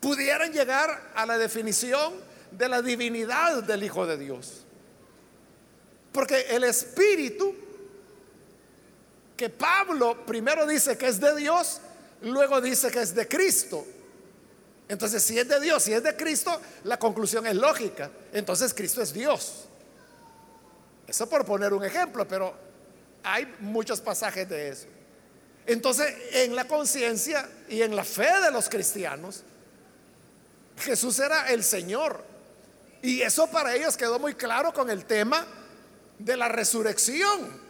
pudieran 0.00 0.52
llegar 0.52 1.12
a 1.14 1.24
la 1.24 1.38
definición 1.38 2.31
de 2.56 2.68
la 2.68 2.82
divinidad 2.82 3.62
del 3.62 3.82
Hijo 3.82 4.06
de 4.06 4.18
Dios. 4.18 4.64
Porque 6.12 6.42
el 6.50 6.64
Espíritu 6.64 7.54
que 9.36 9.48
Pablo 9.48 10.24
primero 10.24 10.66
dice 10.66 10.96
que 10.96 11.08
es 11.08 11.18
de 11.18 11.34
Dios, 11.34 11.80
luego 12.22 12.60
dice 12.60 12.90
que 12.90 13.00
es 13.00 13.14
de 13.14 13.26
Cristo. 13.26 13.84
Entonces, 14.88 15.22
si 15.22 15.38
es 15.38 15.48
de 15.48 15.58
Dios, 15.58 15.82
si 15.82 15.92
es 15.92 16.02
de 16.02 16.14
Cristo, 16.14 16.60
la 16.84 16.98
conclusión 16.98 17.46
es 17.46 17.54
lógica. 17.54 18.10
Entonces, 18.32 18.74
Cristo 18.74 19.02
es 19.02 19.12
Dios. 19.12 19.64
Eso 21.06 21.28
por 21.28 21.44
poner 21.44 21.72
un 21.72 21.84
ejemplo, 21.84 22.28
pero 22.28 22.54
hay 23.24 23.52
muchos 23.60 24.00
pasajes 24.00 24.48
de 24.48 24.68
eso. 24.68 24.86
Entonces, 25.66 26.14
en 26.32 26.54
la 26.54 26.66
conciencia 26.66 27.48
y 27.68 27.82
en 27.82 27.96
la 27.96 28.04
fe 28.04 28.28
de 28.44 28.50
los 28.50 28.68
cristianos, 28.68 29.42
Jesús 30.76 31.18
era 31.18 31.50
el 31.50 31.64
Señor. 31.64 32.31
Y 33.02 33.20
eso 33.20 33.48
para 33.48 33.74
ellos 33.74 33.96
quedó 33.96 34.20
muy 34.20 34.34
claro 34.34 34.72
con 34.72 34.88
el 34.88 35.04
tema 35.04 35.44
de 36.18 36.36
la 36.36 36.48
resurrección. 36.48 37.60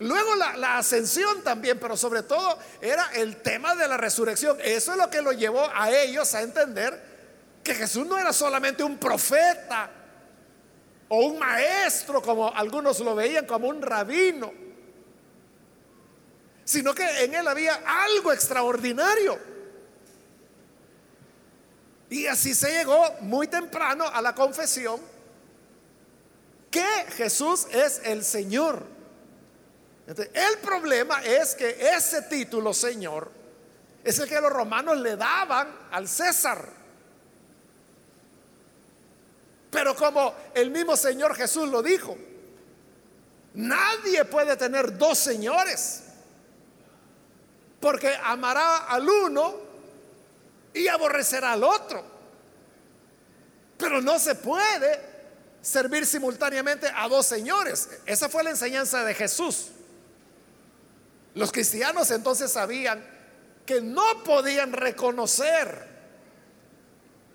Luego 0.00 0.34
la, 0.36 0.76
ascensión 0.76 1.42
también, 1.42 1.78
pero 1.78 1.96
sobre 1.96 2.22
todo 2.22 2.58
era 2.82 3.10
el 3.14 3.36
tema 3.36 3.74
de 3.74 3.88
la 3.88 3.96
resurrección. 3.96 4.58
Eso 4.62 4.92
es 4.92 4.98
lo 4.98 5.08
que 5.08 5.22
lo 5.22 5.32
llevó 5.32 5.66
a 5.74 5.90
ellos 5.90 6.34
a 6.34 6.42
entender 6.42 7.14
que 7.62 7.74
Jesús 7.74 8.06
no 8.06 8.18
era 8.18 8.32
solamente 8.32 8.84
un 8.84 8.98
profeta 8.98 9.90
o 11.08 11.26
un 11.26 11.38
maestro, 11.38 12.20
como 12.20 12.54
algunos 12.54 13.00
lo 13.00 13.14
veían 13.14 13.46
como 13.46 13.68
un 13.68 13.80
rabino, 13.80 14.52
sino 16.64 16.94
que 16.94 17.24
en 17.24 17.34
él 17.34 17.48
había 17.48 17.80
algo 17.86 18.32
extraordinario. 18.32 19.53
Y 22.10 22.26
así 22.26 22.54
se 22.54 22.70
llegó 22.70 23.02
muy 23.20 23.48
temprano 23.48 24.06
a 24.06 24.20
la 24.20 24.34
confesión 24.34 25.00
que 26.70 26.86
Jesús 27.16 27.66
es 27.72 28.00
el 28.04 28.24
Señor 28.24 28.94
el 30.06 30.58
problema 30.58 31.22
es 31.24 31.54
que 31.54 31.76
ese 31.96 32.22
título, 32.22 32.74
Señor, 32.74 33.30
es 34.02 34.18
el 34.18 34.28
que 34.28 34.40
los 34.40 34.52
romanos 34.52 34.98
le 34.98 35.16
daban 35.16 35.68
al 35.90 36.06
César. 36.08 36.68
Pero 39.70 39.96
como 39.96 40.34
el 40.54 40.70
mismo 40.70 40.94
Señor 40.96 41.34
Jesús 41.34 41.68
lo 41.70 41.82
dijo, 41.82 42.16
nadie 43.54 44.24
puede 44.26 44.56
tener 44.56 44.98
dos 44.98 45.18
señores, 45.18 46.04
porque 47.80 48.14
amará 48.22 48.84
al 48.84 49.08
uno 49.08 49.63
y 50.74 50.88
aborrecerá 50.88 51.52
al 51.52 51.64
otro. 51.64 52.04
Pero 53.78 54.02
no 54.02 54.18
se 54.18 54.34
puede 54.34 55.00
servir 55.62 56.04
simultáneamente 56.04 56.90
a 56.94 57.08
dos 57.08 57.26
señores. 57.26 57.88
Esa 58.04 58.28
fue 58.28 58.44
la 58.44 58.50
enseñanza 58.50 59.04
de 59.04 59.14
Jesús. 59.14 59.68
Los 61.34 61.50
cristianos 61.50 62.10
entonces 62.10 62.52
sabían 62.52 63.04
que 63.64 63.80
no 63.80 64.22
podían 64.24 64.72
reconocer 64.72 65.94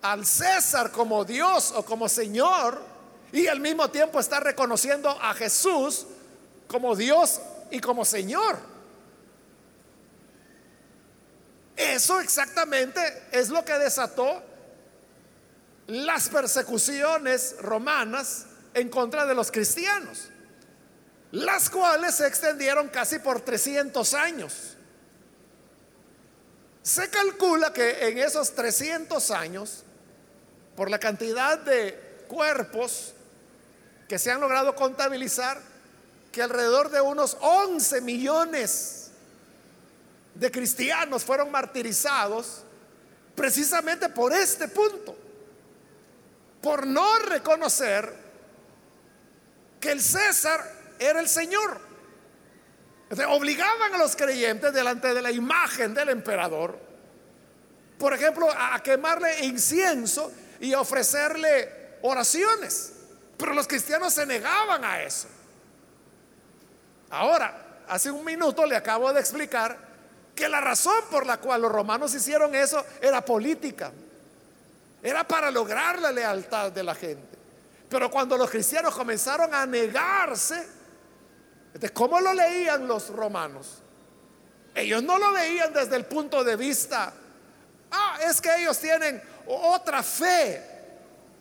al 0.01 0.25
César 0.25 0.91
como 0.91 1.25
Dios 1.25 1.73
o 1.75 1.83
como 1.83 2.07
Señor 2.07 2.81
y 3.31 3.47
al 3.47 3.59
mismo 3.59 3.89
tiempo 3.89 4.19
estar 4.19 4.43
reconociendo 4.43 5.09
a 5.09 5.33
Jesús 5.33 6.05
como 6.67 6.95
Dios 6.95 7.41
y 7.71 7.79
como 7.79 8.05
Señor. 8.05 8.57
Eso 11.79 12.19
exactamente 12.19 13.01
es 13.31 13.49
lo 13.49 13.63
que 13.65 13.73
desató 13.73 14.43
las 15.87 16.29
persecuciones 16.29 17.55
romanas 17.61 18.45
en 18.73 18.89
contra 18.89 19.25
de 19.25 19.33
los 19.33 19.51
cristianos 19.51 20.29
las 21.31 21.69
cuales 21.69 22.15
se 22.15 22.27
extendieron 22.27 22.87
casi 22.87 23.19
por 23.19 23.41
300 23.41 24.13
años. 24.13 24.75
Se 26.81 27.09
calcula 27.09 27.71
que 27.71 28.07
en 28.07 28.17
esos 28.17 28.55
300 28.55 29.29
años, 29.31 29.83
por 30.75 30.89
la 30.89 30.99
cantidad 30.99 31.59
de 31.59 32.23
cuerpos 32.27 33.13
que 34.07 34.17
se 34.17 34.31
han 34.31 34.41
logrado 34.41 34.75
contabilizar, 34.75 35.61
que 36.31 36.41
alrededor 36.41 36.89
de 36.89 37.01
unos 37.01 37.37
11 37.41 38.01
millones 38.01 39.08
de 40.39 40.49
cristianos 40.49 41.23
fueron 41.23 41.51
martirizados 41.51 42.63
precisamente 43.35 44.09
por 44.09 44.33
este 44.33 44.69
punto, 44.69 45.15
por 46.61 46.87
no 46.87 47.19
reconocer 47.19 48.13
que 49.79 49.91
el 49.91 50.01
César 50.01 50.95
era 50.97 51.19
el 51.19 51.27
Señor. 51.27 51.89
obligaban 53.27 53.93
a 53.93 53.97
los 53.97 54.15
creyentes 54.15 54.73
delante 54.73 55.13
de 55.13 55.21
la 55.21 55.31
imagen 55.31 55.93
del 55.93 56.09
emperador, 56.09 56.79
por 57.97 58.13
ejemplo, 58.13 58.47
a 58.49 58.81
quemarle 58.81 59.45
incienso 59.45 60.31
y 60.61 60.73
ofrecerle 60.73 61.97
oraciones. 62.01 62.93
Pero 63.37 63.53
los 63.53 63.67
cristianos 63.67 64.13
se 64.13 64.25
negaban 64.25 64.85
a 64.85 65.01
eso. 65.01 65.27
Ahora, 67.09 67.81
hace 67.89 68.09
un 68.09 68.23
minuto 68.23 68.65
le 68.65 68.77
acabo 68.77 69.11
de 69.11 69.19
explicar 69.19 69.88
que 70.39 70.47
la 70.47 70.61
razón 70.61 71.03
por 71.11 71.25
la 71.25 71.37
cual 71.37 71.61
los 71.61 71.71
romanos 71.71 72.15
hicieron 72.15 72.55
eso 72.55 72.83
era 73.01 73.23
política. 73.23 73.91
Era 75.03 75.27
para 75.27 75.51
lograr 75.51 75.99
la 75.99 76.13
lealtad 76.13 76.71
de 76.71 76.81
la 76.81 76.95
gente. 76.95 77.37
Pero 77.89 78.09
cuando 78.09 78.37
los 78.37 78.49
cristianos 78.49 78.95
comenzaron 78.95 79.53
a 79.53 79.65
negarse, 79.65 80.65
¿cómo 81.93 82.21
lo 82.21 82.33
leían 82.33 82.87
los 82.87 83.09
romanos? 83.09 83.79
Ellos 84.73 85.03
no 85.03 85.19
lo 85.19 85.33
veían 85.33 85.73
desde 85.73 85.97
el 85.97 86.05
punto 86.05 86.41
de 86.43 86.55
vista, 86.55 87.11
ah, 87.91 88.19
es 88.25 88.39
que 88.39 88.61
ellos 88.61 88.79
tienen 88.79 89.21
otra 89.45 90.01
fe. 90.01 90.63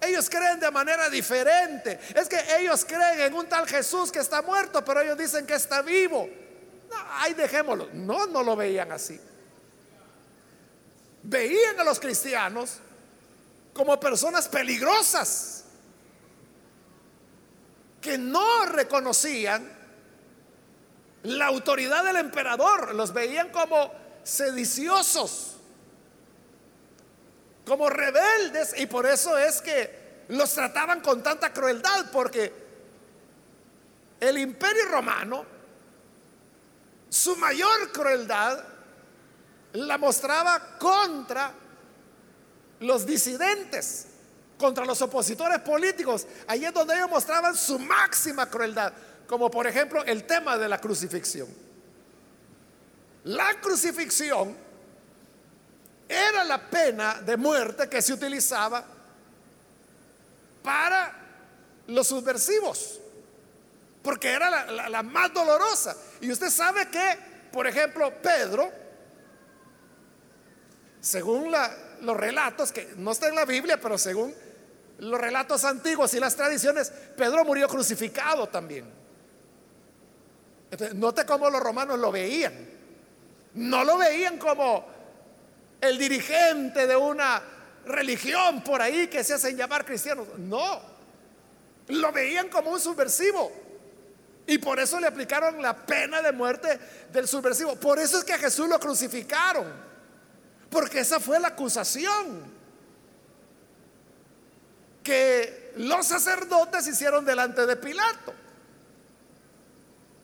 Ellos 0.00 0.28
creen 0.28 0.58
de 0.58 0.70
manera 0.72 1.08
diferente. 1.08 2.00
Es 2.16 2.28
que 2.28 2.40
ellos 2.58 2.84
creen 2.84 3.20
en 3.20 3.34
un 3.34 3.48
tal 3.48 3.66
Jesús 3.68 4.10
que 4.10 4.18
está 4.18 4.42
muerto, 4.42 4.84
pero 4.84 5.02
ellos 5.02 5.16
dicen 5.18 5.46
que 5.46 5.54
está 5.54 5.82
vivo. 5.82 6.28
No, 6.88 6.96
ahí 7.12 7.34
dejémoslo. 7.34 7.88
No, 7.92 8.26
no 8.26 8.42
lo 8.42 8.56
veían 8.56 8.92
así. 8.92 9.20
Veían 11.22 11.78
a 11.80 11.84
los 11.84 12.00
cristianos 12.00 12.78
como 13.74 13.98
personas 14.00 14.48
peligrosas 14.48 15.64
que 18.00 18.16
no 18.16 18.66
reconocían 18.66 19.78
la 21.24 21.46
autoridad 21.46 22.04
del 22.04 22.16
emperador, 22.16 22.94
los 22.94 23.12
veían 23.12 23.50
como 23.50 23.92
sediciosos, 24.22 25.56
como 27.66 27.90
rebeldes, 27.90 28.74
y 28.78 28.86
por 28.86 29.06
eso 29.06 29.36
es 29.36 29.60
que 29.60 30.24
los 30.28 30.52
trataban 30.54 31.00
con 31.00 31.22
tanta 31.22 31.52
crueldad, 31.52 32.10
porque 32.12 32.52
el 34.20 34.38
imperio 34.38 34.86
romano, 34.86 35.44
su 37.08 37.36
mayor 37.36 37.92
crueldad, 37.92 38.64
la 39.72 39.98
mostraba 39.98 40.78
contra 40.78 41.52
los 42.80 43.06
disidentes, 43.06 44.06
contra 44.58 44.84
los 44.84 45.00
opositores 45.02 45.60
políticos. 45.60 46.26
Ahí 46.46 46.64
es 46.64 46.72
donde 46.72 46.94
ellos 46.94 47.10
mostraban 47.10 47.56
su 47.56 47.78
máxima 47.78 48.48
crueldad 48.48 48.92
como 49.28 49.50
por 49.50 49.66
ejemplo 49.66 50.02
el 50.04 50.24
tema 50.24 50.56
de 50.56 50.68
la 50.68 50.80
crucifixión. 50.80 51.48
La 53.24 53.60
crucifixión 53.60 54.56
era 56.08 56.42
la 56.44 56.58
pena 56.70 57.20
de 57.20 57.36
muerte 57.36 57.88
que 57.88 58.00
se 58.00 58.14
utilizaba 58.14 58.82
para 60.62 61.14
los 61.88 62.06
subversivos, 62.06 62.97
porque 64.02 64.30
era 64.30 64.70
la, 64.70 65.02
más 65.02 65.32
dolorosa. 65.32 65.96
Y 66.20 66.30
usted 66.30 66.50
sabe 66.50 66.88
que, 66.88 67.18
por 67.52 67.66
ejemplo, 67.66 68.12
Pedro, 68.22 68.70
según 71.00 71.52
los 72.00 72.16
relatos, 72.16 72.72
que 72.72 72.94
no 72.96 73.12
está 73.12 73.28
en 73.28 73.34
la 73.34 73.44
Biblia, 73.44 73.80
pero 73.80 73.98
según 73.98 74.34
los 74.98 75.20
relatos 75.20 75.64
antiguos 75.64 76.14
y 76.14 76.20
las 76.20 76.36
tradiciones, 76.36 76.92
Pedro 77.16 77.44
murió 77.44 77.68
crucificado 77.68 78.48
también 78.48 78.98
note 80.94 81.24
cómo 81.24 81.50
los 81.50 81.60
romanos 81.60 81.98
lo 81.98 82.12
veían. 82.12 82.52
No 83.54 83.84
lo 83.84 83.98
veían 83.98 84.38
como 84.38 84.86
el 85.80 85.98
dirigente 85.98 86.86
de 86.86 86.96
una 86.96 87.42
religión 87.86 88.62
por 88.62 88.82
ahí 88.82 89.08
que 89.08 89.24
se 89.24 89.34
hacen 89.34 89.56
llamar 89.56 89.84
cristianos. 89.84 90.26
No, 90.36 90.80
lo 91.88 92.12
veían 92.12 92.48
como 92.48 92.70
un 92.70 92.80
subversivo. 92.80 93.50
Y 94.48 94.56
por 94.56 94.80
eso 94.80 94.98
le 94.98 95.06
aplicaron 95.06 95.60
la 95.60 95.76
pena 95.76 96.22
de 96.22 96.32
muerte 96.32 96.80
del 97.12 97.28
subversivo. 97.28 97.76
Por 97.76 97.98
eso 97.98 98.16
es 98.16 98.24
que 98.24 98.32
a 98.32 98.38
Jesús 98.38 98.66
lo 98.66 98.80
crucificaron. 98.80 99.70
Porque 100.70 101.00
esa 101.00 101.20
fue 101.20 101.38
la 101.38 101.48
acusación 101.48 102.50
que 105.02 105.74
los 105.76 106.06
sacerdotes 106.06 106.86
hicieron 106.86 107.26
delante 107.26 107.66
de 107.66 107.76
Pilato. 107.76 108.32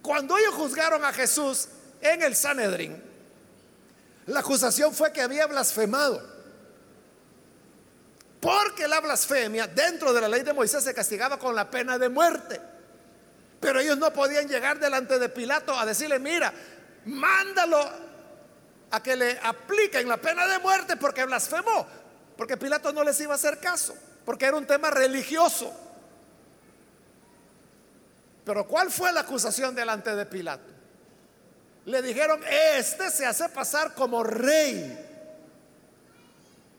Cuando 0.01 0.39
ellos 0.39 0.55
juzgaron 0.55 1.05
a 1.05 1.13
Jesús 1.13 1.69
en 2.01 2.23
el 2.23 2.35
Sanedrín, 2.35 3.03
la 4.25 4.41
acusación 4.41 4.95
fue 4.95 5.13
que 5.13 5.21
había 5.21 5.47
blasfemado. 5.47 6.23
Porque 8.41 8.89
la 8.89 9.01
blasfemia 9.01 9.67
dentro 9.67 10.15
de 10.15 10.23
la 10.23 10.29
ley 10.29 10.43
de 10.45 10.55
Moisés 10.55 10.83
se 10.83 10.95
castigaba 10.95 11.39
con 11.39 11.55
la 11.55 11.71
pena 11.71 11.99
de 11.99 12.09
muerte. 12.09 12.74
Pero 13.65 13.81
ellos 13.81 13.97
no 13.97 14.13
podían 14.13 14.47
llegar 14.47 14.79
delante 14.79 15.19
de 15.19 15.31
Pilato 15.31 15.75
a 15.75 15.87
decirle, 15.87 16.19
mira, 16.19 16.53
mándalo 17.07 17.81
a 18.91 19.03
que 19.03 19.17
le 19.17 19.39
apliquen 19.43 20.07
la 20.07 20.19
pena 20.19 20.47
de 20.47 20.59
muerte 20.59 20.99
porque 20.99 21.25
blasfemó. 21.25 21.87
Porque 22.37 22.59
Pilato 22.59 22.93
no 22.93 23.03
les 23.03 23.19
iba 23.23 23.33
a 23.33 23.37
hacer 23.37 23.59
caso, 23.61 23.97
porque 24.27 24.45
era 24.45 24.59
un 24.59 24.67
tema 24.67 24.91
religioso. 24.91 25.73
Pero 28.45 28.69
¿cuál 28.69 28.91
fue 28.91 29.11
la 29.15 29.21
acusación 29.21 29.75
delante 29.75 30.15
de 30.15 30.27
Pilato? 30.27 30.71
Le 31.87 32.03
dijeron, 32.03 32.43
este 32.47 33.11
se 33.11 33.25
hace 33.25 33.49
pasar 33.49 33.95
como 33.95 34.23
rey. 34.23 34.95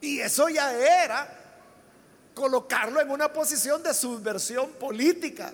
Y 0.01 0.19
eso 0.19 0.49
ya 0.49 0.71
era 0.71 1.27
colocarlo 2.35 3.01
en 3.01 3.09
una 3.09 3.33
posición 3.33 3.81
de 3.81 3.91
subversión 3.91 4.73
política. 4.73 5.51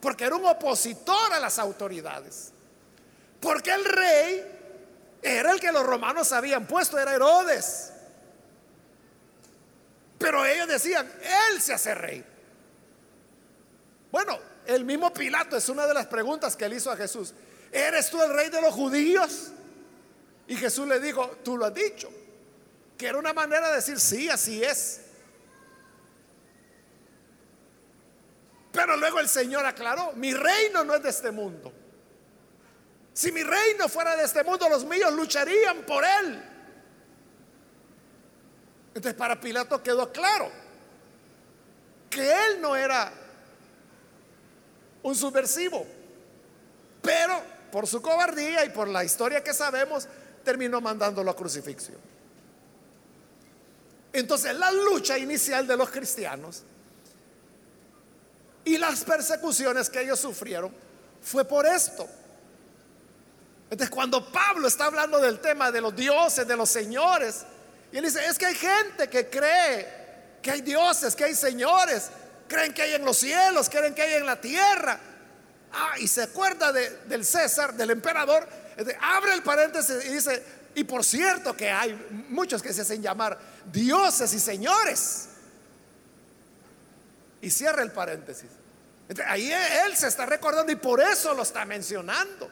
Porque 0.00 0.24
era 0.24 0.36
un 0.36 0.46
opositor 0.46 1.32
a 1.32 1.40
las 1.40 1.58
autoridades. 1.58 2.52
Porque 3.40 3.72
el 3.72 3.84
rey 3.84 4.44
era 5.22 5.52
el 5.52 5.60
que 5.60 5.72
los 5.72 5.84
romanos 5.84 6.32
habían 6.32 6.66
puesto, 6.66 6.98
era 6.98 7.14
Herodes. 7.14 7.92
Pero 10.18 10.44
ellos 10.44 10.68
decían, 10.68 11.10
él 11.50 11.60
se 11.60 11.74
hace 11.74 11.94
rey. 11.94 12.24
Bueno, 14.10 14.38
el 14.66 14.84
mismo 14.84 15.12
Pilato 15.12 15.56
es 15.56 15.68
una 15.68 15.86
de 15.86 15.94
las 15.94 16.06
preguntas 16.06 16.56
que 16.56 16.68
le 16.68 16.76
hizo 16.76 16.90
a 16.90 16.96
Jesús. 16.96 17.34
¿Eres 17.70 18.10
tú 18.10 18.22
el 18.22 18.32
rey 18.32 18.48
de 18.48 18.60
los 18.60 18.72
judíos? 18.72 19.48
Y 20.48 20.56
Jesús 20.56 20.86
le 20.86 21.00
dijo, 21.00 21.28
tú 21.44 21.56
lo 21.56 21.66
has 21.66 21.74
dicho. 21.74 22.08
Que 22.96 23.08
era 23.08 23.18
una 23.18 23.32
manera 23.32 23.68
de 23.70 23.76
decir, 23.76 24.00
sí, 24.00 24.28
así 24.28 24.62
es. 24.62 25.02
Pero 28.76 28.94
luego 28.98 29.20
el 29.20 29.28
Señor 29.28 29.64
aclaró, 29.64 30.12
mi 30.12 30.34
reino 30.34 30.84
no 30.84 30.94
es 30.94 31.02
de 31.02 31.08
este 31.08 31.30
mundo. 31.30 31.72
Si 33.14 33.32
mi 33.32 33.42
reino 33.42 33.88
fuera 33.88 34.14
de 34.14 34.24
este 34.24 34.44
mundo, 34.44 34.68
los 34.68 34.84
míos 34.84 35.10
lucharían 35.14 35.78
por 35.86 36.04
él. 36.04 36.44
Entonces 38.88 39.14
para 39.14 39.40
Pilato 39.40 39.82
quedó 39.82 40.12
claro 40.12 40.50
que 42.10 42.30
él 42.30 42.60
no 42.60 42.76
era 42.76 43.10
un 45.02 45.14
subversivo. 45.14 45.86
Pero 47.00 47.42
por 47.72 47.86
su 47.86 48.02
cobardía 48.02 48.62
y 48.66 48.68
por 48.68 48.88
la 48.88 49.04
historia 49.04 49.42
que 49.42 49.54
sabemos, 49.54 50.06
terminó 50.44 50.82
mandándolo 50.82 51.30
a 51.30 51.36
crucifixión. 51.36 51.98
Entonces 54.12 54.54
la 54.54 54.70
lucha 54.70 55.16
inicial 55.16 55.66
de 55.66 55.78
los 55.78 55.88
cristianos 55.88 56.62
y 58.66 58.78
las 58.78 59.04
persecuciones 59.04 59.88
que 59.88 60.02
ellos 60.02 60.18
sufrieron 60.18 60.72
fue 61.22 61.44
por 61.44 61.64
esto. 61.64 62.06
Entonces 63.70 63.88
cuando 63.88 64.30
Pablo 64.30 64.66
está 64.66 64.86
hablando 64.86 65.20
del 65.20 65.38
tema 65.38 65.70
de 65.70 65.80
los 65.80 65.94
dioses, 65.94 66.46
de 66.46 66.56
los 66.56 66.68
señores, 66.68 67.44
y 67.92 67.96
él 67.96 68.04
dice, 68.04 68.26
es 68.26 68.36
que 68.36 68.46
hay 68.46 68.56
gente 68.56 69.08
que 69.08 69.30
cree 69.30 69.86
que 70.42 70.50
hay 70.50 70.62
dioses, 70.62 71.14
que 71.14 71.24
hay 71.24 71.36
señores, 71.36 72.10
creen 72.48 72.74
que 72.74 72.82
hay 72.82 72.94
en 72.94 73.04
los 73.04 73.16
cielos, 73.16 73.70
creen 73.70 73.94
que 73.94 74.02
hay 74.02 74.14
en 74.14 74.26
la 74.26 74.40
tierra. 74.40 74.98
Ah, 75.72 75.94
y 75.98 76.08
se 76.08 76.22
acuerda 76.22 76.72
del 76.72 77.24
César, 77.24 77.72
del 77.74 77.90
emperador, 77.90 78.48
abre 79.00 79.32
el 79.32 79.44
paréntesis 79.44 80.04
y 80.06 80.08
dice, 80.08 80.42
y 80.74 80.82
por 80.82 81.04
cierto 81.04 81.56
que 81.56 81.70
hay 81.70 81.92
muchos 82.28 82.60
que 82.62 82.72
se 82.72 82.82
hacen 82.82 83.00
llamar 83.00 83.38
dioses 83.72 84.32
y 84.32 84.40
señores. 84.40 85.28
Y 87.40 87.50
cierra 87.50 87.82
el 87.82 87.92
paréntesis. 87.92 88.50
ahí 89.26 89.52
él 89.52 89.96
se 89.96 90.08
está 90.08 90.26
recordando 90.26 90.72
y 90.72 90.76
por 90.76 91.00
eso 91.00 91.34
lo 91.34 91.42
está 91.42 91.64
mencionando. 91.64 92.50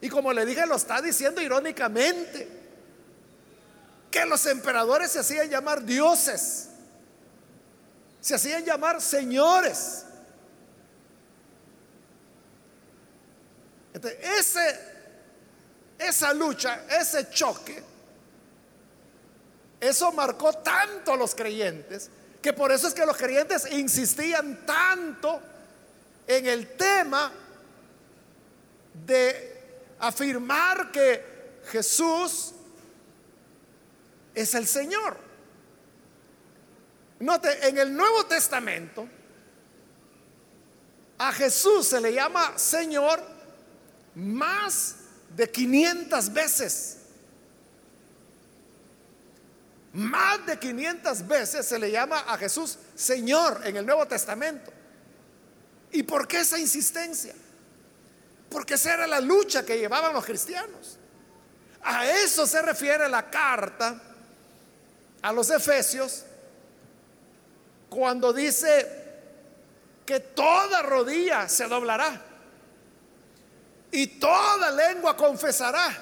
Y 0.00 0.08
como 0.08 0.32
le 0.32 0.44
dije, 0.44 0.66
lo 0.66 0.76
está 0.76 1.00
diciendo 1.00 1.40
irónicamente. 1.40 2.48
Que 4.10 4.24
los 4.26 4.46
emperadores 4.46 5.10
se 5.10 5.20
hacían 5.20 5.48
llamar 5.48 5.84
dioses 5.84 6.68
se 8.24 8.34
hacían 8.34 8.64
llamar 8.64 9.02
señores. 9.02 10.06
ese, 14.38 14.80
esa 15.98 16.32
lucha, 16.32 16.86
ese 16.88 17.28
choque, 17.28 17.82
eso 19.78 20.10
marcó 20.12 20.54
tanto 20.54 21.12
a 21.12 21.16
los 21.18 21.34
creyentes 21.34 22.08
que 22.44 22.52
por 22.52 22.70
eso 22.70 22.88
es 22.88 22.92
que 22.92 23.06
los 23.06 23.16
creyentes 23.16 23.66
insistían 23.72 24.66
tanto 24.66 25.40
en 26.26 26.44
el 26.44 26.76
tema 26.76 27.32
de 29.06 29.62
afirmar 29.98 30.92
que 30.92 31.24
Jesús 31.72 32.52
es 34.34 34.54
el 34.54 34.66
Señor. 34.66 35.16
Note, 37.20 37.66
en 37.66 37.78
el 37.78 37.96
Nuevo 37.96 38.26
Testamento 38.26 39.08
a 41.16 41.32
Jesús 41.32 41.86
se 41.86 41.98
le 41.98 42.12
llama 42.12 42.58
Señor 42.58 43.22
más 44.16 44.96
de 45.34 45.50
500 45.50 46.30
veces. 46.30 46.98
Más 49.94 50.44
de 50.44 50.58
500 50.58 51.26
veces 51.26 51.66
se 51.66 51.78
le 51.78 51.88
llama 51.88 52.24
a 52.26 52.36
Jesús 52.36 52.78
Señor 52.96 53.60
en 53.64 53.76
el 53.76 53.86
Nuevo 53.86 54.06
Testamento. 54.06 54.72
¿Y 55.92 56.02
por 56.02 56.26
qué 56.26 56.40
esa 56.40 56.58
insistencia? 56.58 57.32
Porque 58.50 58.74
esa 58.74 58.94
era 58.94 59.06
la 59.06 59.20
lucha 59.20 59.64
que 59.64 59.78
llevaban 59.78 60.12
los 60.12 60.24
cristianos. 60.24 60.98
A 61.82 62.10
eso 62.10 62.44
se 62.44 62.60
refiere 62.60 63.08
la 63.08 63.30
carta 63.30 64.00
a 65.22 65.32
los 65.32 65.48
Efesios 65.50 66.24
cuando 67.88 68.32
dice 68.32 69.04
que 70.04 70.18
toda 70.18 70.82
rodilla 70.82 71.48
se 71.48 71.68
doblará 71.68 72.20
y 73.92 74.08
toda 74.08 74.72
lengua 74.72 75.16
confesará 75.16 75.96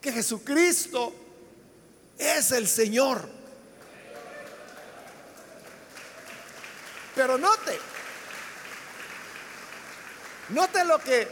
que 0.00 0.12
Jesucristo 0.12 1.25
es 2.18 2.52
el 2.52 2.68
Señor. 2.68 3.28
Pero 7.14 7.38
note, 7.38 7.78
note 10.50 10.84
lo 10.84 10.98
que 10.98 11.26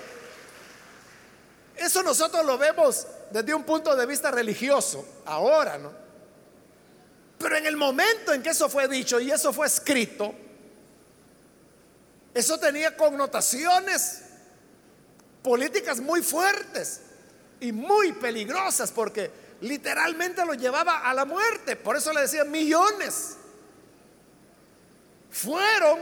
eso 1.77 2.03
nosotros 2.03 2.45
lo 2.45 2.57
vemos 2.57 3.07
desde 3.31 3.53
un 3.53 3.65
punto 3.65 3.95
de 3.95 4.07
vista 4.07 4.31
religioso, 4.31 5.07
ahora, 5.27 5.77
¿no? 5.77 5.93
Pero 7.39 7.57
en 7.57 7.67
el 7.67 7.77
momento 7.77 8.33
en 8.33 8.43
que 8.43 8.51
eso 8.51 8.71
fue 8.71 8.89
dicho 8.89 9.21
y 9.21 9.31
eso 9.31 9.53
fue 9.53 9.67
escrito, 9.67 10.35
eso 12.33 12.59
tenía 12.59 12.97
connotaciones 12.97 14.23
políticas 15.43 16.01
muy 16.01 16.23
fuertes 16.23 17.01
y 17.61 17.73
muy 17.73 18.13
peligrosas 18.13 18.91
porque 18.91 19.31
literalmente 19.65 20.45
lo 20.45 20.53
llevaba 20.55 20.99
a 20.99 21.15
la 21.15 21.25
muerte. 21.25 21.75
Por 21.77 21.97
eso 21.97 22.13
le 22.13 22.23
decía 22.23 22.45
millones. 22.45 23.37
Fueron 25.31 26.01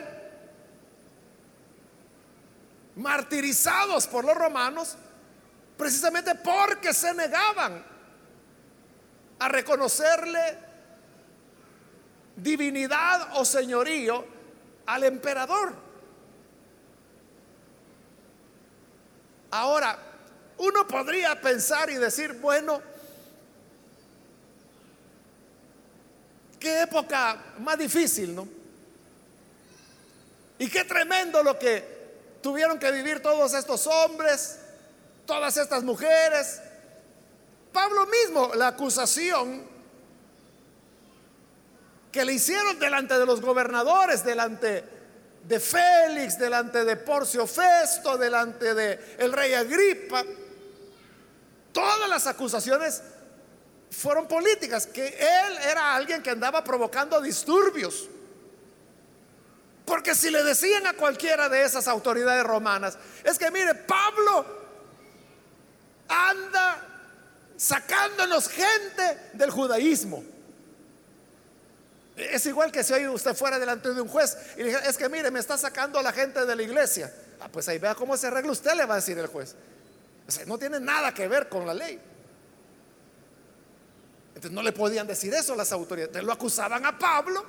martirizados 2.96 4.06
por 4.06 4.24
los 4.24 4.36
romanos 4.36 4.96
precisamente 5.78 6.34
porque 6.34 6.92
se 6.92 7.14
negaban 7.14 7.82
a 9.38 9.48
reconocerle 9.48 10.58
divinidad 12.36 13.30
o 13.36 13.44
señorío 13.44 14.24
al 14.86 15.04
emperador. 15.04 15.72
Ahora, 19.52 19.98
uno 20.58 20.86
podría 20.86 21.40
pensar 21.40 21.90
y 21.90 21.94
decir, 21.94 22.34
bueno, 22.40 22.91
qué 26.62 26.82
época 26.82 27.36
más 27.58 27.76
difícil, 27.76 28.36
¿no? 28.36 28.46
Y 30.60 30.70
qué 30.70 30.84
tremendo 30.84 31.42
lo 31.42 31.58
que 31.58 32.38
tuvieron 32.40 32.78
que 32.78 32.92
vivir 32.92 33.20
todos 33.20 33.52
estos 33.52 33.84
hombres, 33.88 34.60
todas 35.26 35.56
estas 35.56 35.82
mujeres. 35.82 36.60
Pablo 37.72 38.06
mismo, 38.06 38.52
la 38.54 38.68
acusación 38.68 39.66
que 42.12 42.24
le 42.24 42.34
hicieron 42.34 42.78
delante 42.78 43.18
de 43.18 43.26
los 43.26 43.40
gobernadores, 43.40 44.22
delante 44.22 44.84
de 45.42 45.58
Félix, 45.58 46.38
delante 46.38 46.84
de 46.84 46.94
Porcio 46.94 47.44
Festo, 47.44 48.16
delante 48.16 48.72
de 48.72 49.16
el 49.18 49.32
rey 49.32 49.54
Agripa, 49.54 50.22
todas 51.72 52.08
las 52.08 52.28
acusaciones 52.28 53.02
fueron 53.92 54.26
políticas, 54.26 54.86
que 54.86 55.06
él 55.06 55.58
era 55.70 55.94
alguien 55.94 56.22
que 56.22 56.30
andaba 56.30 56.64
provocando 56.64 57.20
disturbios. 57.20 58.08
Porque 59.84 60.14
si 60.14 60.30
le 60.30 60.42
decían 60.42 60.86
a 60.86 60.94
cualquiera 60.94 61.48
de 61.48 61.62
esas 61.62 61.86
autoridades 61.88 62.44
romanas, 62.44 62.96
es 63.22 63.38
que 63.38 63.50
mire, 63.50 63.74
Pablo 63.74 64.46
anda 66.08 66.88
sacándonos 67.56 68.48
gente 68.48 69.30
del 69.34 69.50
judaísmo. 69.50 70.24
Es 72.16 72.46
igual 72.46 72.70
que 72.72 72.84
si 72.84 72.92
hoy 72.92 73.08
usted 73.08 73.34
fuera 73.34 73.58
delante 73.58 73.92
de 73.92 74.00
un 74.00 74.08
juez 74.08 74.36
y 74.56 74.58
le 74.58 74.64
dijera, 74.66 74.86
es 74.86 74.96
que 74.96 75.08
mire, 75.08 75.30
me 75.30 75.40
está 75.40 75.58
sacando 75.58 75.98
a 75.98 76.02
la 76.02 76.12
gente 76.12 76.44
de 76.46 76.56
la 76.56 76.62
iglesia. 76.62 77.12
Ah, 77.40 77.48
pues 77.50 77.68
ahí 77.68 77.78
vea 77.78 77.94
cómo 77.94 78.16
se 78.16 78.28
arregla 78.28 78.52
usted, 78.52 78.72
le 78.74 78.86
va 78.86 78.94
a 78.94 78.96
decir 78.98 79.18
el 79.18 79.26
juez. 79.26 79.54
O 80.26 80.30
sea, 80.30 80.46
no 80.46 80.58
tiene 80.58 80.78
nada 80.80 81.12
que 81.12 81.26
ver 81.28 81.48
con 81.48 81.66
la 81.66 81.74
ley. 81.74 82.00
Entonces 84.34 84.52
no 84.52 84.62
le 84.62 84.72
podían 84.72 85.06
decir 85.06 85.32
eso 85.34 85.54
las 85.54 85.72
autoridades. 85.72 86.08
Entonces 86.08 86.26
lo 86.26 86.32
acusaban 86.32 86.84
a 86.86 86.98
Pablo 86.98 87.44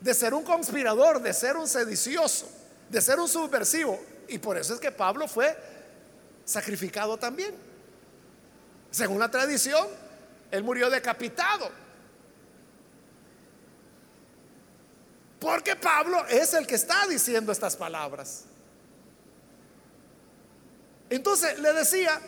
de 0.00 0.14
ser 0.14 0.34
un 0.34 0.42
conspirador, 0.42 1.20
de 1.20 1.32
ser 1.32 1.56
un 1.56 1.68
sedicioso, 1.68 2.48
de 2.88 3.00
ser 3.00 3.18
un 3.20 3.28
subversivo. 3.28 4.00
Y 4.28 4.38
por 4.38 4.56
eso 4.56 4.74
es 4.74 4.80
que 4.80 4.90
Pablo 4.90 5.28
fue 5.28 5.56
sacrificado 6.44 7.16
también. 7.16 7.54
Según 8.90 9.18
la 9.18 9.30
tradición, 9.30 9.86
él 10.50 10.62
murió 10.62 10.88
decapitado. 10.88 11.70
Porque 15.38 15.76
Pablo 15.76 16.26
es 16.28 16.54
el 16.54 16.66
que 16.66 16.76
está 16.76 17.06
diciendo 17.06 17.52
estas 17.52 17.76
palabras. 17.76 18.44
Entonces 21.10 21.58
le 21.58 21.72
decía, 21.72 22.20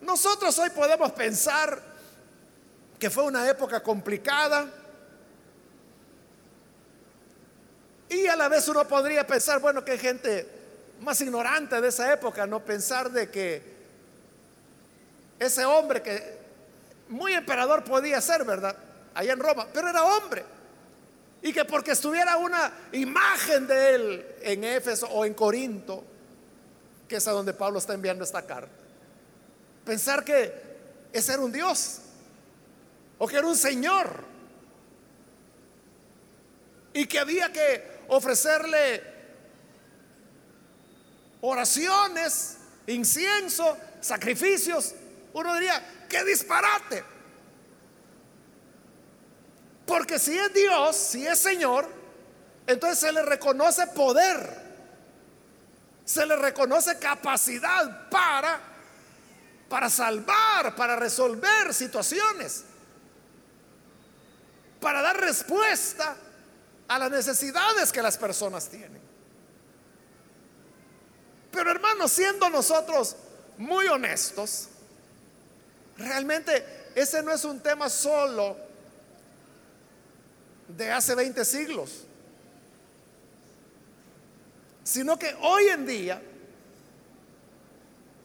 nosotros 0.00 0.58
hoy 0.58 0.70
podemos 0.70 1.12
pensar 1.12 1.89
que 3.00 3.08
fue 3.08 3.24
una 3.24 3.48
época 3.48 3.82
complicada 3.82 4.68
y 8.10 8.26
a 8.26 8.36
la 8.36 8.48
vez 8.48 8.68
uno 8.68 8.86
podría 8.86 9.26
pensar, 9.26 9.58
bueno, 9.58 9.82
que 9.84 9.96
gente 9.96 10.46
más 11.00 11.18
ignorante 11.22 11.80
de 11.80 11.88
esa 11.88 12.12
época, 12.12 12.46
no 12.46 12.62
pensar 12.62 13.10
de 13.10 13.30
que 13.30 13.62
ese 15.38 15.64
hombre 15.64 16.02
que 16.02 16.38
muy 17.08 17.32
emperador 17.32 17.84
podía 17.84 18.20
ser, 18.20 18.44
¿verdad? 18.44 18.76
Allá 19.14 19.32
en 19.32 19.40
Roma, 19.40 19.66
pero 19.72 19.88
era 19.88 20.04
hombre. 20.04 20.44
Y 21.40 21.54
que 21.54 21.64
porque 21.64 21.92
estuviera 21.92 22.36
una 22.36 22.70
imagen 22.92 23.66
de 23.66 23.94
él 23.94 24.26
en 24.42 24.62
Éfeso 24.62 25.06
o 25.06 25.24
en 25.24 25.32
Corinto, 25.32 26.04
que 27.08 27.16
es 27.16 27.26
a 27.26 27.32
donde 27.32 27.54
Pablo 27.54 27.78
está 27.78 27.94
enviando 27.94 28.24
esta 28.24 28.42
carta, 28.42 28.68
pensar 29.86 30.22
que 30.22 30.52
ese 31.12 31.32
era 31.32 31.40
un 31.40 31.50
Dios 31.50 32.02
o 33.20 33.28
que 33.28 33.36
era 33.36 33.46
un 33.46 33.56
Señor 33.56 34.24
y 36.94 37.06
que 37.06 37.18
había 37.18 37.52
que 37.52 38.00
ofrecerle 38.08 39.04
oraciones, 41.42 42.56
incienso, 42.86 43.76
sacrificios, 44.00 44.94
uno 45.34 45.52
diría, 45.54 46.06
qué 46.08 46.24
disparate. 46.24 47.04
Porque 49.86 50.18
si 50.18 50.36
es 50.36 50.54
Dios, 50.54 50.96
si 50.96 51.26
es 51.26 51.38
Señor, 51.38 51.86
entonces 52.66 53.00
se 53.00 53.12
le 53.12 53.20
reconoce 53.20 53.86
poder, 53.88 54.60
se 56.06 56.24
le 56.24 56.36
reconoce 56.36 56.98
capacidad 56.98 58.08
para 58.08 58.70
para 59.68 59.88
salvar, 59.88 60.74
para 60.74 60.96
resolver 60.96 61.72
situaciones, 61.72 62.64
para 64.80 65.02
dar 65.02 65.20
respuesta 65.20 66.16
a 66.88 66.98
las 66.98 67.10
necesidades 67.10 67.92
que 67.92 68.02
las 68.02 68.16
personas 68.16 68.68
tienen. 68.68 69.00
Pero 71.52 71.70
hermanos, 71.70 72.10
siendo 72.12 72.48
nosotros 72.48 73.16
muy 73.58 73.86
honestos, 73.86 74.68
realmente 75.98 76.90
ese 76.94 77.22
no 77.22 77.32
es 77.32 77.44
un 77.44 77.60
tema 77.60 77.88
solo 77.88 78.56
de 80.68 80.90
hace 80.90 81.14
20 81.14 81.44
siglos, 81.44 82.04
sino 84.84 85.18
que 85.18 85.36
hoy 85.42 85.68
en 85.68 85.86
día 85.86 86.22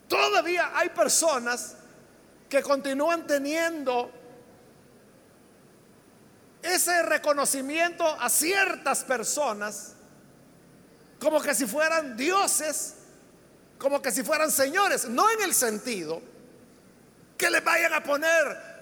todavía 0.08 0.72
hay 0.78 0.89
personas 0.89 1.76
que 2.48 2.62
continúan 2.62 3.28
teniendo 3.28 4.12
ese 6.73 7.04
reconocimiento 7.04 8.06
a 8.06 8.30
ciertas 8.30 9.04
personas 9.04 9.93
como 11.19 11.41
que 11.41 11.56
si 11.56 11.65
fueran 11.65 12.15
dioses, 12.17 12.95
como 13.78 14.01
que 14.01 14.12
si 14.12 14.23
fueran 14.23 14.51
señores, 14.51 15.06
no 15.06 15.30
en 15.32 15.41
el 15.41 15.54
sentido 15.54 16.21
que 17.38 17.49
les 17.49 17.63
vayan 17.63 17.93
a 17.93 18.04
poner 18.04 18.75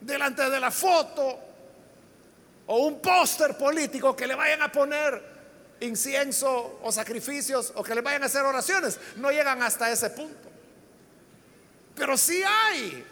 delante 0.00 0.48
de 0.48 0.60
la 0.60 0.70
foto 0.70 1.38
o 2.66 2.78
un 2.78 3.00
póster 3.00 3.56
político 3.56 4.16
que 4.16 4.26
le 4.26 4.34
vayan 4.34 4.62
a 4.62 4.72
poner 4.72 5.36
incienso 5.80 6.80
o 6.82 6.90
sacrificios 6.90 7.72
o 7.76 7.82
que 7.82 7.94
le 7.94 8.00
vayan 8.00 8.22
a 8.22 8.26
hacer 8.26 8.42
oraciones. 8.42 8.98
No 9.16 9.30
llegan 9.30 9.62
hasta 9.62 9.90
ese 9.90 10.10
punto. 10.10 10.50
Pero 11.94 12.16
sí 12.16 12.42
hay 12.42 13.06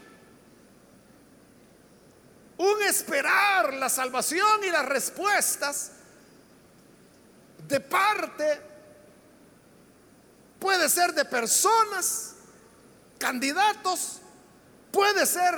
un 2.56 2.82
esperar 2.82 3.74
la 3.74 3.88
salvación 3.88 4.62
y 4.64 4.70
las 4.70 4.84
respuestas 4.86 5.90
de 7.66 7.80
parte, 7.80 8.60
puede 10.58 10.88
ser 10.88 11.14
de 11.14 11.24
personas, 11.24 12.34
candidatos, 13.18 14.20
puede 14.92 15.26
ser 15.26 15.54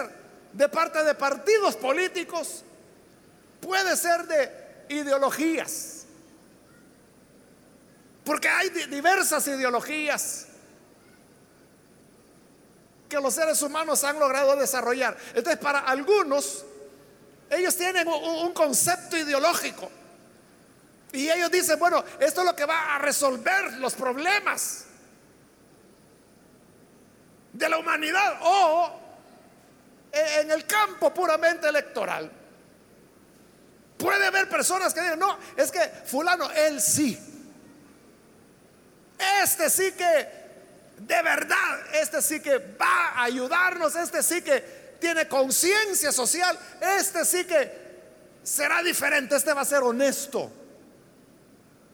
de 0.53 0.69
parte 0.69 1.03
de 1.03 1.15
partidos 1.15 1.77
políticos, 1.77 2.65
puede 3.61 3.97
ser 3.97 4.27
de 4.27 4.87
ideologías. 4.89 6.07
Porque 8.25 8.49
hay 8.49 8.71
diversas 8.71 9.47
ideologías 9.47 10.47
que 13.09 13.21
los 13.21 13.35
seres 13.35 13.63
humanos 13.63 14.03
han 14.03 14.19
logrado 14.19 14.57
desarrollar. 14.57 15.17
Entonces, 15.29 15.59
para 15.59 15.81
algunos, 15.81 16.65
ellos 17.51 17.77
tienen 17.77 18.09
un, 18.09 18.53
concepto 18.53 19.17
ideológico. 19.17 19.91
Y 21.13 21.31
ellos 21.31 21.51
dicen, 21.51 21.79
bueno, 21.79 22.05
esto 22.19 22.41
es 22.41 22.47
lo 22.47 22.57
que 22.57 22.65
va 22.65 22.97
a 22.97 22.99
resolver 22.99 23.75
los 23.75 23.95
problemas 23.95 24.85
de 27.53 27.69
la 27.69 27.79
humanidad 27.79 28.39
o 28.43 29.01
en 30.13 30.51
el 30.51 30.67
campo 30.67 31.13
puramente 31.15 31.69
electoral. 31.69 32.31
Puede 33.97 34.27
haber 34.27 34.49
personas 34.49 34.93
que 34.93 35.01
digan, 35.01 35.19
no, 35.19 35.39
es 35.57 35.71
que 35.71 35.81
fulano, 36.05 36.51
él 36.51 36.81
sí. 36.81 37.19
Este 39.43 39.71
sí 39.71 39.93
que, 39.93 40.29
de 40.99 41.23
verdad, 41.23 41.95
este 41.95 42.21
sí 42.21 42.41
que 42.41 42.59
va 42.59 43.13
a 43.15 43.23
ayudarnos, 43.25 43.97
este 43.97 44.23
sí 44.23 44.43
que 44.43 44.86
tiene 44.99 45.29
conciencia 45.29 46.13
social, 46.13 46.59
este 46.99 47.25
sí 47.25 47.45
que 47.45 47.87
será 48.43 48.83
diferente, 48.83 49.37
este 49.37 49.53
va 49.53 49.63
a 49.63 49.65
ser 49.65 49.83
honesto. 49.83 50.51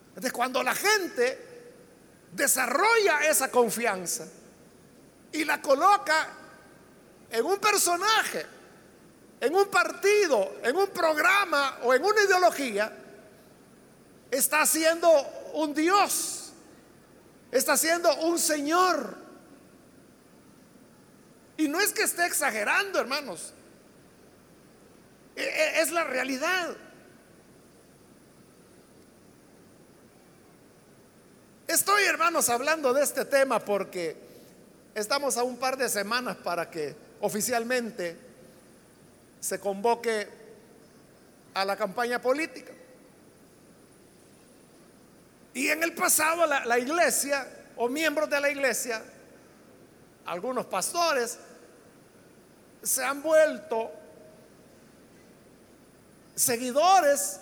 Entonces, 0.09 0.33
cuando 0.33 0.63
la 0.63 0.75
gente 0.75 1.53
desarrolla 2.33 3.21
esa 3.29 3.51
confianza 3.51 4.27
y 5.33 5.45
la 5.45 5.61
coloca 5.63 6.29
en 7.31 7.45
un 7.47 7.59
personaje, 7.59 8.47
en 9.41 9.55
un 9.55 9.67
partido, 9.69 10.57
en 10.63 10.77
un 10.77 10.89
programa 10.89 11.79
o 11.83 11.95
en 11.95 12.05
una 12.05 12.23
ideología, 12.23 12.93
está 14.31 14.65
siendo 14.67 15.11
un 15.55 15.75
Dios, 15.75 16.53
está 17.51 17.77
siendo 17.77 18.15
un 18.17 18.39
Señor. 18.39 19.22
Y 21.63 21.69
no 21.69 21.81
es 21.81 21.93
que 21.93 22.03
esté 22.03 22.27
exagerando, 22.27 22.99
hermanos. 22.99 23.55
E, 25.37 25.43
e, 25.45 25.81
es 25.81 25.93
la 25.93 26.03
realidad. 26.03 26.77
Estoy, 31.69 32.03
hermanos, 32.03 32.49
hablando 32.49 32.93
de 32.93 33.05
este 33.05 33.25
tema 33.25 33.61
porque 33.61 34.17
estamos 34.93 35.37
a 35.37 35.45
un 35.45 35.57
par 35.57 35.77
de 35.77 35.89
semanas 35.89 36.37
para 36.39 36.69
que 36.69 36.97
oficialmente 37.21 38.17
se 39.39 39.61
convoque 39.61 40.29
a 41.55 41.65
la 41.65 41.77
campaña 41.77 42.21
política. 42.21 42.73
Y 45.55 45.69
en 45.69 45.85
el 45.85 45.95
pasado 45.95 46.45
la, 46.45 46.67
la 46.67 46.81
iglesia 46.81 47.47
o 47.77 47.89
miembros 47.89 48.29
de 48.29 48.41
la 48.41 48.51
iglesia, 48.51 49.01
algunos 50.27 50.67
pastores, 50.67 51.39
se 52.83 53.05
han 53.05 53.23
vuelto 53.23 53.91
seguidores 56.35 57.41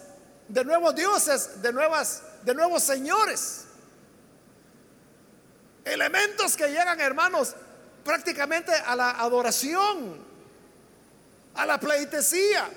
de 0.49 0.65
nuevos 0.65 0.95
dioses, 0.95 1.63
de 1.63 1.73
nuevas 1.73 2.23
de 2.43 2.55
nuevos 2.55 2.83
señores. 2.83 3.65
Elementos 5.85 6.57
que 6.57 6.69
llegan, 6.69 7.01
hermanos, 7.01 7.55
prácticamente 8.05 8.73
a 8.73 8.95
la 8.97 9.11
adoración, 9.11 10.25
a 11.55 11.67
la 11.67 11.79
pleitesía. 11.81 12.69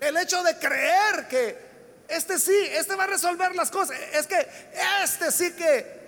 El 0.00 0.16
hecho 0.16 0.42
de 0.42 0.58
creer 0.58 1.28
que 1.28 1.70
este 2.08 2.38
sí, 2.38 2.56
este 2.72 2.96
va 2.96 3.04
a 3.04 3.08
resolver 3.08 3.54
las 3.54 3.70
cosas. 3.70 3.96
Es 4.12 4.26
que 4.26 4.48
este 5.04 5.30
sí 5.30 5.52
que, 5.52 6.00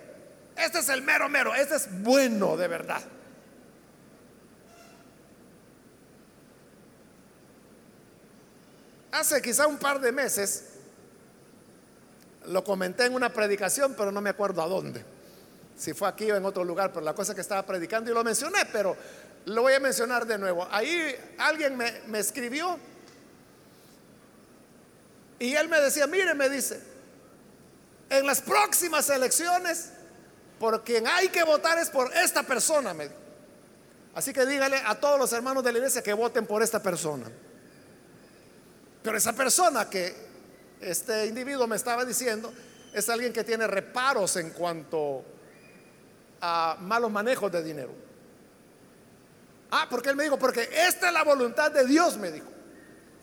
este 0.56 0.80
es 0.80 0.88
el 0.88 1.02
mero 1.02 1.28
mero, 1.28 1.54
este 1.54 1.76
es 1.76 2.02
bueno 2.02 2.56
de 2.56 2.68
verdad. 2.68 3.02
Hace 9.12 9.42
quizá 9.42 9.66
un 9.66 9.76
par 9.76 10.00
de 10.00 10.10
meses, 10.10 10.64
lo 12.46 12.64
comenté 12.64 13.04
en 13.04 13.14
una 13.14 13.30
predicación, 13.30 13.94
pero 13.96 14.10
no 14.10 14.22
me 14.22 14.30
acuerdo 14.30 14.62
a 14.62 14.66
dónde. 14.66 15.04
Si 15.76 15.92
fue 15.92 16.08
aquí 16.08 16.30
o 16.30 16.36
en 16.36 16.44
otro 16.46 16.64
lugar, 16.64 16.92
pero 16.92 17.04
la 17.04 17.14
cosa 17.14 17.34
que 17.34 17.42
estaba 17.42 17.64
predicando 17.64 18.10
y 18.10 18.14
lo 18.14 18.24
mencioné, 18.24 18.66
pero 18.72 18.96
lo 19.44 19.62
voy 19.62 19.74
a 19.74 19.80
mencionar 19.80 20.26
de 20.26 20.38
nuevo. 20.38 20.66
Ahí 20.70 21.14
alguien 21.38 21.76
me, 21.76 22.18
escribió 22.18 22.78
y 25.38 25.54
él 25.54 25.68
me 25.68 25.80
decía, 25.80 26.06
mire, 26.06 26.34
me 26.34 26.48
dice, 26.48 26.80
en 28.08 28.26
las 28.26 28.40
próximas 28.40 29.10
elecciones, 29.10 29.90
por 30.58 30.84
quien 30.84 31.06
hay 31.06 31.28
que 31.28 31.42
votar 31.42 31.78
es 31.78 31.90
por 31.90 32.10
esta 32.14 32.44
persona. 32.44 32.94
Así 34.14 34.32
que 34.32 34.46
dígale 34.46 34.80
a 34.86 34.94
todos 34.98 35.18
los 35.18 35.32
hermanos 35.34 35.64
de 35.64 35.72
la 35.72 35.78
iglesia 35.78 36.02
que 36.02 36.14
voten 36.14 36.46
por 36.46 36.62
esta 36.62 36.82
persona. 36.82 37.26
Pero 39.02 39.16
esa 39.16 39.32
persona 39.32 39.88
que 39.90 40.14
este 40.80 41.26
individuo 41.26 41.66
me 41.66 41.76
estaba 41.76 42.04
diciendo 42.04 42.52
es 42.92 43.08
alguien 43.08 43.32
que 43.32 43.44
tiene 43.44 43.66
reparos 43.66 44.36
en 44.36 44.50
cuanto 44.50 45.24
a 46.40 46.76
malos 46.80 47.10
manejos 47.10 47.50
de 47.50 47.62
dinero. 47.62 47.92
Ah, 49.70 49.86
porque 49.88 50.10
él 50.10 50.16
me 50.16 50.24
dijo, 50.24 50.38
porque 50.38 50.68
esta 50.86 51.08
es 51.08 51.12
la 51.14 51.24
voluntad 51.24 51.70
de 51.70 51.86
Dios, 51.86 52.18
me 52.18 52.30
dijo. 52.30 52.48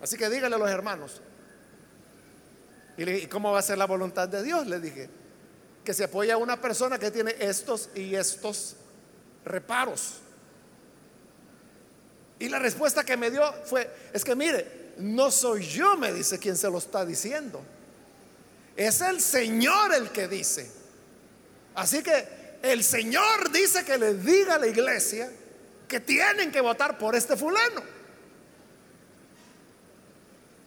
Así 0.02 0.18
que 0.18 0.30
dígale 0.30 0.56
a 0.56 0.60
los 0.60 0.70
hermanos. 0.70 1.22
Y 2.98 3.06
le 3.06 3.12
dije, 3.14 3.26
¿y 3.26 3.28
cómo 3.28 3.52
va 3.52 3.60
a 3.60 3.62
ser 3.62 3.78
la 3.78 3.86
voluntad 3.86 4.28
de 4.28 4.42
Dios? 4.42 4.66
Le 4.66 4.80
dije, 4.80 5.10
que 5.84 5.94
se 5.94 6.06
apoya 6.06 6.34
a 6.34 6.38
una 6.38 6.60
persona 6.60 6.98
que 6.98 7.12
tiene 7.12 7.36
estos 7.40 7.90
y 7.94 8.16
estos 8.16 8.78
reparos. 9.46 10.20
Y 12.40 12.50
la 12.50 12.60
respuesta 12.60 13.04
que 13.04 13.16
me 13.18 13.30
dio 13.30 13.44
fue, 13.66 13.90
es 14.14 14.24
que 14.24 14.36
mire, 14.36 14.89
no 15.00 15.32
soy 15.32 15.64
yo, 15.66 15.96
me 15.96 16.14
dice 16.14 16.40
quien 16.40 16.58
se 16.58 16.70
lo 16.70 16.78
está 16.78 17.06
diciendo. 17.06 17.62
Es 18.76 19.02
el 19.02 19.22
Señor 19.22 19.94
el 19.94 20.10
que 20.12 20.28
dice. 20.28 20.70
Así 21.76 22.04
que 22.04 22.58
el 22.62 22.84
Señor 22.84 23.50
dice 23.52 23.86
que 23.86 23.98
le 23.98 24.16
diga 24.16 24.56
a 24.56 24.60
la 24.60 24.68
iglesia 24.68 25.32
que 25.88 26.02
tienen 26.02 26.52
que 26.52 26.60
votar 26.62 26.98
por 26.98 27.16
este 27.16 27.38
fulano. 27.38 27.82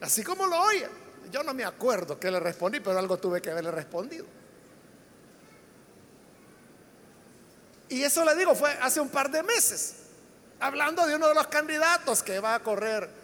Así 0.01 0.23
como 0.23 0.47
lo 0.47 0.61
oye. 0.61 0.89
Yo 1.31 1.43
no 1.43 1.55
me 1.55 1.65
acuerdo 1.65 2.19
que 2.19 2.31
le 2.31 2.41
respondí, 2.41 2.81
pero 2.81 2.99
algo 2.99 3.19
tuve 3.19 3.41
que 3.41 3.51
haberle 3.51 3.71
respondido. 3.71 4.27
Y 7.89 8.03
eso 8.03 8.25
le 8.25 8.35
digo, 8.35 8.55
fue 8.55 8.71
hace 8.81 9.01
un 9.01 9.11
par 9.11 9.31
de 9.31 9.43
meses, 9.43 9.95
hablando 10.61 11.07
de 11.07 11.15
uno 11.15 11.29
de 11.29 11.35
los 11.35 11.47
candidatos 11.47 12.23
que 12.23 12.41
va 12.41 12.55
a 12.55 12.63
correr 12.63 13.22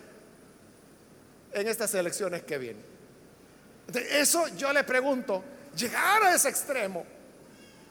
en 1.52 1.68
estas 1.68 1.94
elecciones 1.94 2.42
que 2.42 2.58
vienen. 2.58 2.84
eso 4.10 4.48
yo 4.56 4.72
le 4.72 4.84
pregunto, 4.84 5.42
llegar 5.76 6.22
a 6.24 6.34
ese 6.34 6.48
extremo 6.48 7.04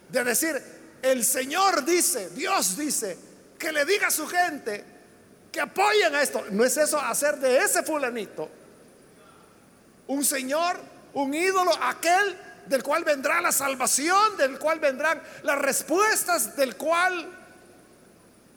de 0.10 0.24
decir, 0.24 0.62
el 1.02 1.24
Señor 1.24 1.84
dice, 1.86 2.30
Dios 2.30 2.78
dice, 2.78 3.18
que 3.58 3.72
le 3.72 3.86
diga 3.86 4.08
a 4.08 4.12
su 4.12 4.28
gente 4.28 4.84
que 5.52 5.62
apoyen 5.62 6.14
a 6.16 6.22
esto. 6.22 6.46
¿No 6.52 6.64
es 6.64 6.78
eso 6.78 7.00
hacer 7.00 7.38
de 7.38 7.58
ese 7.58 7.84
fulanito 7.84 8.50
un 10.08 10.24
Señor, 10.24 10.78
un 11.14 11.34
ídolo, 11.34 11.72
aquel 11.82 12.38
del 12.68 12.84
cual 12.84 13.04
vendrá 13.04 13.42
la 13.42 13.52
salvación, 13.52 14.38
del 14.38 14.58
cual 14.60 14.80
vendrán 14.80 15.22
las 15.44 15.58
respuestas, 15.58 16.56
del 16.56 16.76
cual 16.76 17.30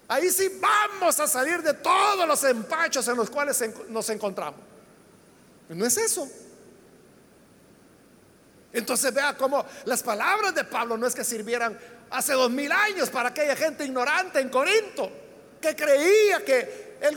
ahí 0.09 0.31
sí 0.31 0.61
vamos 0.61 1.19
a 1.21 1.27
salir 1.27 1.63
de 1.63 1.75
todos 1.75 2.27
los 2.27 2.43
empachos 2.45 3.07
en 3.09 3.17
los 3.17 3.31
cuales 3.31 3.63
nos 3.89 4.09
encontramos. 4.11 4.70
No 5.71 5.87
es 5.87 5.97
eso. 5.97 6.29
Entonces 8.73 9.13
vea 9.13 9.37
cómo 9.37 9.65
las 9.85 10.03
palabras 10.03 10.55
de 10.55 10.65
Pablo 10.65 10.97
no 10.97 11.07
es 11.07 11.15
que 11.15 11.25
sirvieran 11.25 11.79
hace 12.11 12.33
dos 12.33 12.51
mil 12.51 12.71
años 12.71 13.11
para 13.11 13.31
aquella 13.31 13.57
gente 13.57 13.85
ignorante 13.85 14.41
en 14.41 14.49
Corinto, 14.49 15.11
que 15.61 15.75
creía 15.75 16.45
que 16.45 16.99
el, 17.01 17.17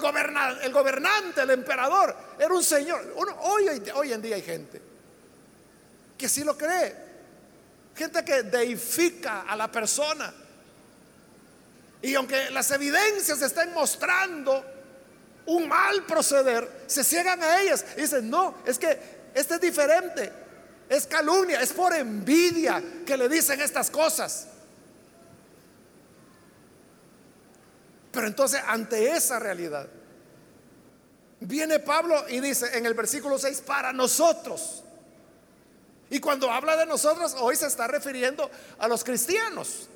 el 0.61 0.71
gobernante, 0.71 1.41
el 1.41 1.49
emperador, 1.49 2.15
era 2.39 2.53
un 2.53 2.63
señor. 2.63 3.13
hoy, 3.41 3.91
hoy 3.95 4.13
en 4.13 4.21
día 4.21 4.35
hay 4.35 4.41
gente 4.41 4.81
que 6.17 6.29
sí 6.29 6.43
lo 6.43 6.57
cree. 6.57 6.95
Gente 7.95 8.23
que 8.23 8.43
deifica 8.43 9.41
a 9.41 9.55
la 9.55 9.71
persona. 9.71 10.33
Y 12.01 12.15
aunque 12.15 12.49
las 12.49 12.71
evidencias 12.71 13.41
estén 13.41 13.73
mostrando 13.73 14.65
un 15.45 15.67
mal 15.67 16.05
proceder, 16.05 16.85
se 16.87 17.03
ciegan 17.03 17.41
a 17.41 17.61
ellas 17.61 17.85
y 17.97 18.01
dicen, 18.01 18.29
no, 18.29 18.55
es 18.65 18.79
que 18.79 18.97
este 19.33 19.55
es 19.55 19.61
diferente, 19.61 20.31
es 20.89 21.05
calumnia, 21.07 21.61
es 21.61 21.73
por 21.73 21.93
envidia 21.93 22.81
que 23.05 23.17
le 23.17 23.27
dicen 23.27 23.59
estas 23.61 23.89
cosas. 23.89 24.47
Pero 28.11 28.27
entonces 28.27 28.61
ante 28.67 29.11
esa 29.11 29.39
realidad, 29.39 29.87
viene 31.39 31.79
Pablo 31.79 32.25
y 32.29 32.39
dice 32.39 32.77
en 32.77 32.85
el 32.85 32.93
versículo 32.93 33.37
6, 33.39 33.61
para 33.61 33.91
nosotros. 33.91 34.83
Y 36.09 36.19
cuando 36.19 36.51
habla 36.51 36.77
de 36.77 36.85
nosotros, 36.85 37.35
hoy 37.39 37.55
se 37.55 37.65
está 37.65 37.87
refiriendo 37.87 38.49
a 38.77 38.87
los 38.87 39.03
cristianos. 39.03 39.89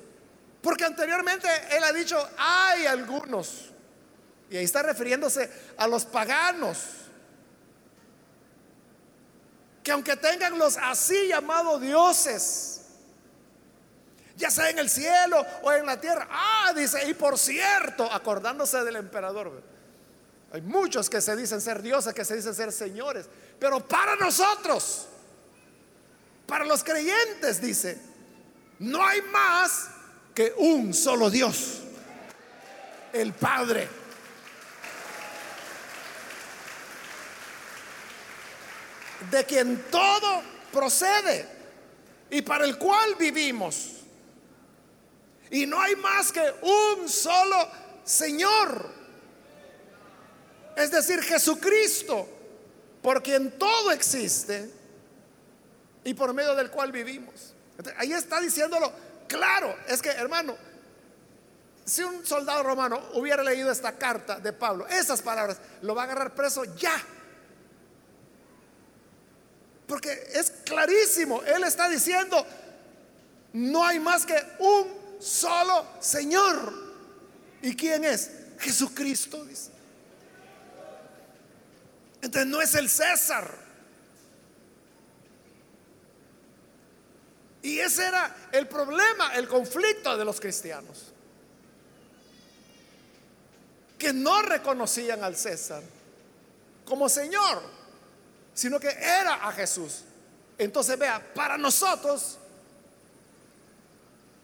Porque 0.60 0.84
anteriormente 0.84 1.48
él 1.70 1.84
ha 1.84 1.92
dicho, 1.92 2.18
hay 2.36 2.86
algunos. 2.86 3.70
Y 4.50 4.56
ahí 4.56 4.64
está 4.64 4.82
refiriéndose 4.82 5.50
a 5.76 5.86
los 5.86 6.04
paganos. 6.04 6.78
Que 9.82 9.92
aunque 9.92 10.16
tengan 10.16 10.58
los 10.58 10.76
así 10.76 11.28
llamados 11.28 11.80
dioses, 11.80 12.82
ya 14.36 14.50
sea 14.50 14.70
en 14.70 14.78
el 14.78 14.88
cielo 14.88 15.44
o 15.62 15.72
en 15.72 15.84
la 15.84 16.00
tierra. 16.00 16.28
Ah, 16.30 16.72
dice, 16.74 17.08
y 17.08 17.14
por 17.14 17.38
cierto, 17.38 18.10
acordándose 18.10 18.82
del 18.84 18.96
emperador. 18.96 19.62
Hay 20.52 20.62
muchos 20.62 21.10
que 21.10 21.20
se 21.20 21.36
dicen 21.36 21.60
ser 21.60 21.82
dioses, 21.82 22.14
que 22.14 22.24
se 22.24 22.36
dicen 22.36 22.54
ser 22.54 22.72
señores. 22.72 23.26
Pero 23.58 23.86
para 23.86 24.16
nosotros, 24.16 25.08
para 26.46 26.64
los 26.64 26.82
creyentes, 26.82 27.60
dice, 27.60 28.00
no 28.78 29.04
hay 29.04 29.20
más 29.22 29.88
que 30.34 30.54
un 30.56 30.94
solo 30.94 31.28
Dios, 31.28 31.80
el 33.12 33.34
Padre. 33.34 33.97
De 39.30 39.44
quien 39.44 39.84
todo 39.90 40.42
procede 40.72 41.46
y 42.30 42.42
para 42.42 42.64
el 42.64 42.78
cual 42.78 43.14
vivimos. 43.18 43.94
Y 45.50 45.66
no 45.66 45.80
hay 45.80 45.96
más 45.96 46.30
que 46.30 46.42
un 46.62 47.08
solo 47.08 47.68
Señor. 48.04 48.90
Es 50.76 50.90
decir, 50.90 51.22
Jesucristo, 51.22 52.28
por 53.02 53.22
quien 53.22 53.58
todo 53.58 53.90
existe 53.90 54.70
y 56.04 56.14
por 56.14 56.32
medio 56.32 56.54
del 56.54 56.70
cual 56.70 56.92
vivimos. 56.92 57.54
ahí 57.96 58.12
está 58.12 58.40
diciéndolo 58.40 58.92
claro. 59.26 59.76
Es 59.86 60.00
que, 60.00 60.10
hermano, 60.10 60.56
si 61.84 62.02
un 62.02 62.24
soldado 62.24 62.62
romano 62.62 63.00
hubiera 63.14 63.42
leído 63.42 63.70
esta 63.70 63.92
carta 63.92 64.38
de 64.38 64.52
Pablo, 64.52 64.86
esas 64.86 65.22
palabras, 65.22 65.58
lo 65.82 65.94
va 65.94 66.02
a 66.02 66.04
agarrar 66.04 66.34
preso 66.34 66.64
ya. 66.76 66.94
Porque 69.88 70.12
es 70.34 70.50
clarísimo, 70.64 71.42
él 71.42 71.64
está 71.64 71.88
diciendo, 71.88 72.46
no 73.54 73.84
hay 73.84 73.98
más 73.98 74.24
que 74.24 74.36
un 74.60 75.18
solo 75.18 75.84
Señor. 75.98 76.86
¿Y 77.62 77.74
quién 77.74 78.04
es? 78.04 78.30
Jesucristo, 78.58 79.44
dice. 79.44 79.70
Entonces 82.20 82.46
no 82.46 82.60
es 82.60 82.74
el 82.74 82.88
César. 82.88 83.66
Y 87.62 87.80
ese 87.80 88.06
era 88.06 88.48
el 88.52 88.68
problema, 88.68 89.34
el 89.34 89.48
conflicto 89.48 90.16
de 90.16 90.24
los 90.24 90.38
cristianos. 90.38 91.12
Que 93.98 94.12
no 94.12 94.42
reconocían 94.42 95.24
al 95.24 95.36
César 95.36 95.82
como 96.84 97.08
Señor, 97.08 97.77
sino 98.58 98.80
que 98.80 98.88
era 98.88 99.34
a 99.34 99.52
Jesús. 99.52 100.02
Entonces 100.58 100.98
vea, 100.98 101.22
para 101.32 101.56
nosotros, 101.56 102.38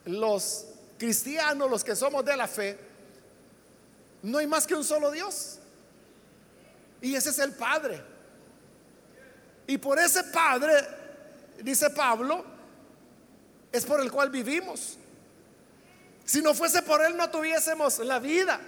los 0.05 0.67
cristianos, 0.97 1.69
los 1.69 1.83
que 1.83 1.97
somos 1.97 2.23
de 2.23 2.37
la 2.37 2.47
fe, 2.47 2.79
no 4.21 4.37
hay 4.37 4.47
más 4.47 4.65
que 4.65 4.73
un 4.73 4.85
solo 4.85 5.11
Dios. 5.11 5.57
Y 7.01 7.13
ese 7.13 7.31
es 7.31 7.39
el 7.39 7.55
Padre. 7.55 8.01
Y 9.67 9.77
por 9.79 9.99
ese 9.99 10.23
Padre, 10.23 10.75
dice 11.61 11.89
Pablo, 11.89 12.45
es 13.69 13.83
por 13.83 13.99
el 13.99 14.09
cual 14.09 14.29
vivimos. 14.29 14.97
Si 16.23 16.41
no 16.41 16.53
fuese 16.53 16.83
por 16.83 17.03
Él 17.03 17.17
no 17.17 17.29
tuviésemos 17.29 17.99
la 17.99 18.19
vida. 18.19 18.61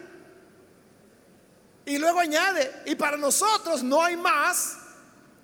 Y 1.85 1.97
luego 1.99 2.19
añade, 2.19 2.81
y 2.85 2.95
para 2.95 3.15
nosotros 3.15 3.81
no 3.81 4.03
hay 4.03 4.17
más 4.17 4.79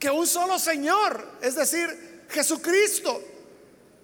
que 0.04 0.12
un 0.12 0.28
solo 0.28 0.60
Señor, 0.60 1.26
es 1.40 1.56
decir, 1.56 2.26
Jesucristo, 2.30 3.24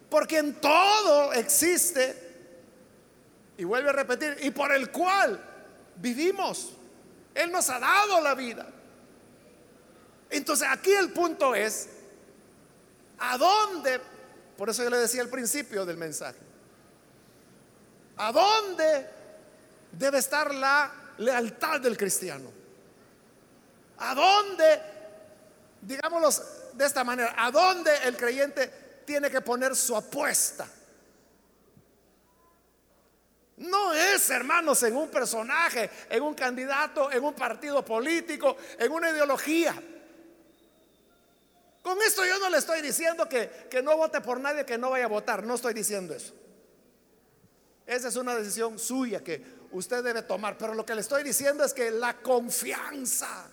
porque 0.10 0.38
en 0.38 0.56
todo 0.62 1.34
existe, 1.34 2.16
y 3.58 3.66
vuelve 3.66 3.90
a 3.90 3.92
repetir, 3.92 4.38
y 4.42 4.52
por 4.52 4.72
el 4.72 4.92
cual 4.92 5.38
vivimos. 5.98 6.72
Él 7.36 7.52
nos 7.52 7.70
ha 7.70 7.80
dado 7.80 8.22
la 8.22 8.34
vida. 8.34 8.66
Entonces 10.30 10.66
aquí 10.72 10.94
el 10.94 11.12
punto 11.12 11.54
es, 11.54 11.90
¿a 13.18 13.38
dónde 13.38 14.00
por 14.60 14.70
eso 14.70 14.84
yo 14.84 14.90
le 14.90 14.98
decía 14.98 15.22
al 15.22 15.30
principio 15.30 15.86
del 15.86 15.96
mensaje. 15.96 16.38
¿A 18.18 18.30
dónde 18.34 19.10
debe 19.94 20.18
estar 20.18 20.54
la 20.54 20.92
lealtad 21.18 21.80
del 21.80 21.96
cristiano? 21.96 22.52
¿A 24.00 24.14
dónde, 24.14 24.82
digámoslo 25.82 26.30
de 26.74 26.86
esta 26.86 27.04
manera, 27.04 27.34
a 27.38 27.52
dónde 27.52 27.92
el 28.06 28.16
creyente 28.18 29.04
tiene 29.06 29.30
que 29.30 29.42
poner 29.42 29.76
su 29.76 29.96
apuesta? 29.96 30.68
No 33.58 33.94
es, 33.94 34.30
hermanos, 34.30 34.82
en 34.84 34.96
un 34.96 35.10
personaje, 35.10 35.90
en 36.10 36.24
un 36.24 36.34
candidato, 36.34 37.12
en 37.12 37.24
un 37.24 37.34
partido 37.34 37.84
político, 37.84 38.56
en 38.78 38.92
una 38.92 39.10
ideología. 39.10 39.76
Con 41.82 42.02
esto 42.02 42.26
yo 42.26 42.40
no 42.40 42.50
le 42.50 42.58
estoy 42.58 42.82
diciendo 42.82 43.28
que, 43.28 43.68
que 43.70 43.82
no 43.82 43.98
vote 43.98 44.22
por 44.22 44.40
nadie 44.40 44.66
que 44.66 44.78
no 44.78 44.92
vaya 44.92 45.06
a 45.06 45.10
votar, 45.10 45.44
no 45.44 45.56
estoy 45.56 45.74
diciendo 45.74 46.14
eso. 46.14 46.34
Esa 47.86 48.08
es 48.08 48.16
una 48.16 48.36
decisión 48.36 48.78
suya 48.78 49.24
que 49.24 49.44
usted 49.72 50.04
debe 50.04 50.22
tomar, 50.22 50.58
pero 50.58 50.74
lo 50.74 50.86
que 50.86 50.96
le 50.96 51.02
estoy 51.02 51.24
diciendo 51.24 51.64
es 51.64 51.74
que 51.74 51.92
la 51.92 52.18
confianza, 52.22 53.50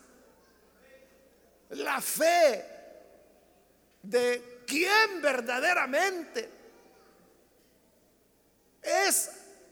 la 1.71 2.01
fe 2.01 2.65
de 4.03 4.63
quien 4.67 5.21
verdaderamente 5.21 6.51
es 8.83 9.31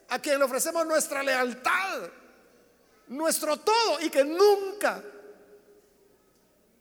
a 0.08 0.18
quien 0.18 0.38
le 0.38 0.44
ofrecemos 0.44 0.86
nuestra 0.86 1.22
lealtad, 1.22 2.08
nuestro 3.08 3.58
todo 3.58 4.00
y 4.00 4.10
que 4.10 4.24
nunca 4.24 5.02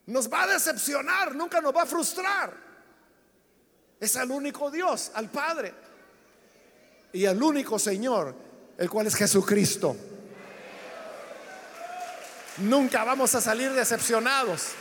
nos 0.07 0.32
va 0.32 0.43
a 0.43 0.47
decepcionar, 0.47 1.36
nunca 1.36 1.61
nos 1.61 1.76
va 1.76 1.84
a 1.84 1.86
frustrar. 1.86 2.53
Es 3.99 4.16
al 4.16 4.32
único 4.32 4.70
Dios, 4.70 5.11
al 5.14 5.30
Padre 5.30 5.74
y 7.14 7.26
al 7.26 7.41
único 7.41 7.80
Señor, 7.80 8.36
el 8.78 8.89
cual 8.89 9.07
es 9.07 9.16
Jesucristo. 9.16 9.95
Nunca 12.57 13.03
vamos 13.03 13.34
a 13.36 13.41
salir 13.41 13.72
decepcionados. 13.72 14.74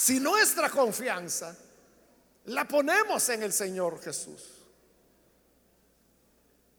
Si 0.00 0.18
nuestra 0.18 0.70
confianza 0.70 1.54
la 2.46 2.66
ponemos 2.66 3.28
en 3.28 3.42
el 3.42 3.52
Señor 3.52 4.00
Jesús, 4.02 4.40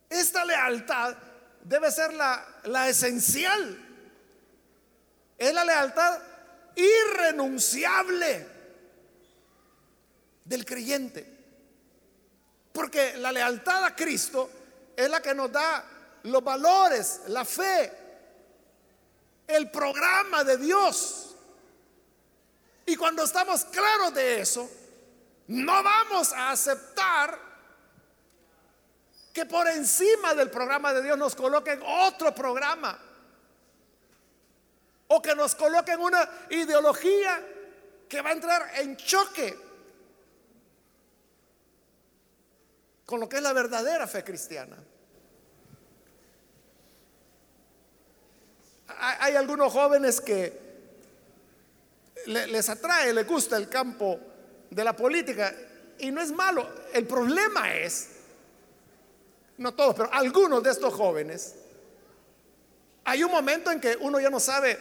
esta 0.10 0.44
lealtad 0.44 1.16
debe 1.64 1.92
ser 1.92 2.14
la, 2.14 2.44
la 2.64 2.90
esencial 2.90 3.78
es 5.38 5.54
la 5.54 5.64
lealtad 5.64 6.20
irrenunciable 6.76 8.48
del 10.44 10.66
creyente. 10.66 11.38
Porque 12.74 13.18
la 13.18 13.32
lealtad 13.32 13.86
a 13.86 13.96
Cristo 13.96 14.50
es 14.96 15.08
la 15.08 15.22
que 15.22 15.36
nos 15.36 15.52
da 15.52 15.86
los 16.24 16.44
valores, 16.44 17.22
la 17.28 17.46
fe, 17.46 17.92
el 19.46 19.70
programa 19.70 20.44
de 20.44 20.58
Dios. 20.58 21.31
Y 22.92 22.98
cuando 22.98 23.24
estamos 23.24 23.64
claros 23.64 24.14
de 24.14 24.42
eso, 24.42 24.70
no 25.48 25.82
vamos 25.82 26.34
a 26.34 26.52
aceptar 26.52 27.40
que 29.32 29.46
por 29.46 29.66
encima 29.70 30.36
del 30.36 30.50
programa 30.50 30.92
de 30.92 31.02
Dios 31.02 31.18
nos 31.18 31.34
coloquen 31.34 31.82
otro 31.82 32.36
programa. 32.36 33.00
O 35.08 35.22
que 35.22 35.34
nos 35.36 35.56
coloquen 35.56 36.02
una 36.02 36.30
ideología 36.50 37.42
que 38.10 38.22
va 38.22 38.32
a 38.32 38.34
entrar 38.34 38.70
en 38.76 38.98
choque 38.98 39.58
con 43.06 43.22
lo 43.22 43.30
que 43.30 43.38
es 43.38 43.42
la 43.42 43.54
verdadera 43.54 44.06
fe 44.06 44.22
cristiana. 44.22 44.76
Hay 49.00 49.38
algunos 49.38 49.72
jóvenes 49.72 50.20
que 50.20 50.61
les 52.28 52.70
atrae, 52.70 53.14
les 53.14 53.28
gusta 53.28 53.58
el 53.58 53.70
campo 53.70 54.20
de 54.70 54.84
la 54.84 54.96
política 54.96 55.54
y 56.00 56.12
no 56.12 56.22
es 56.22 56.32
malo. 56.32 56.68
El 56.94 57.06
problema 57.06 57.74
es, 57.76 58.10
no 59.58 59.74
todos, 59.74 59.96
pero 59.96 60.10
algunos 60.12 60.64
de 60.64 60.72
estos 60.72 60.94
jóvenes, 60.94 61.56
hay 63.04 63.24
un 63.24 63.32
momento 63.32 63.72
en 63.72 63.80
que 63.80 63.98
uno 64.00 64.20
ya 64.20 64.30
no 64.30 64.40
sabe 64.40 64.78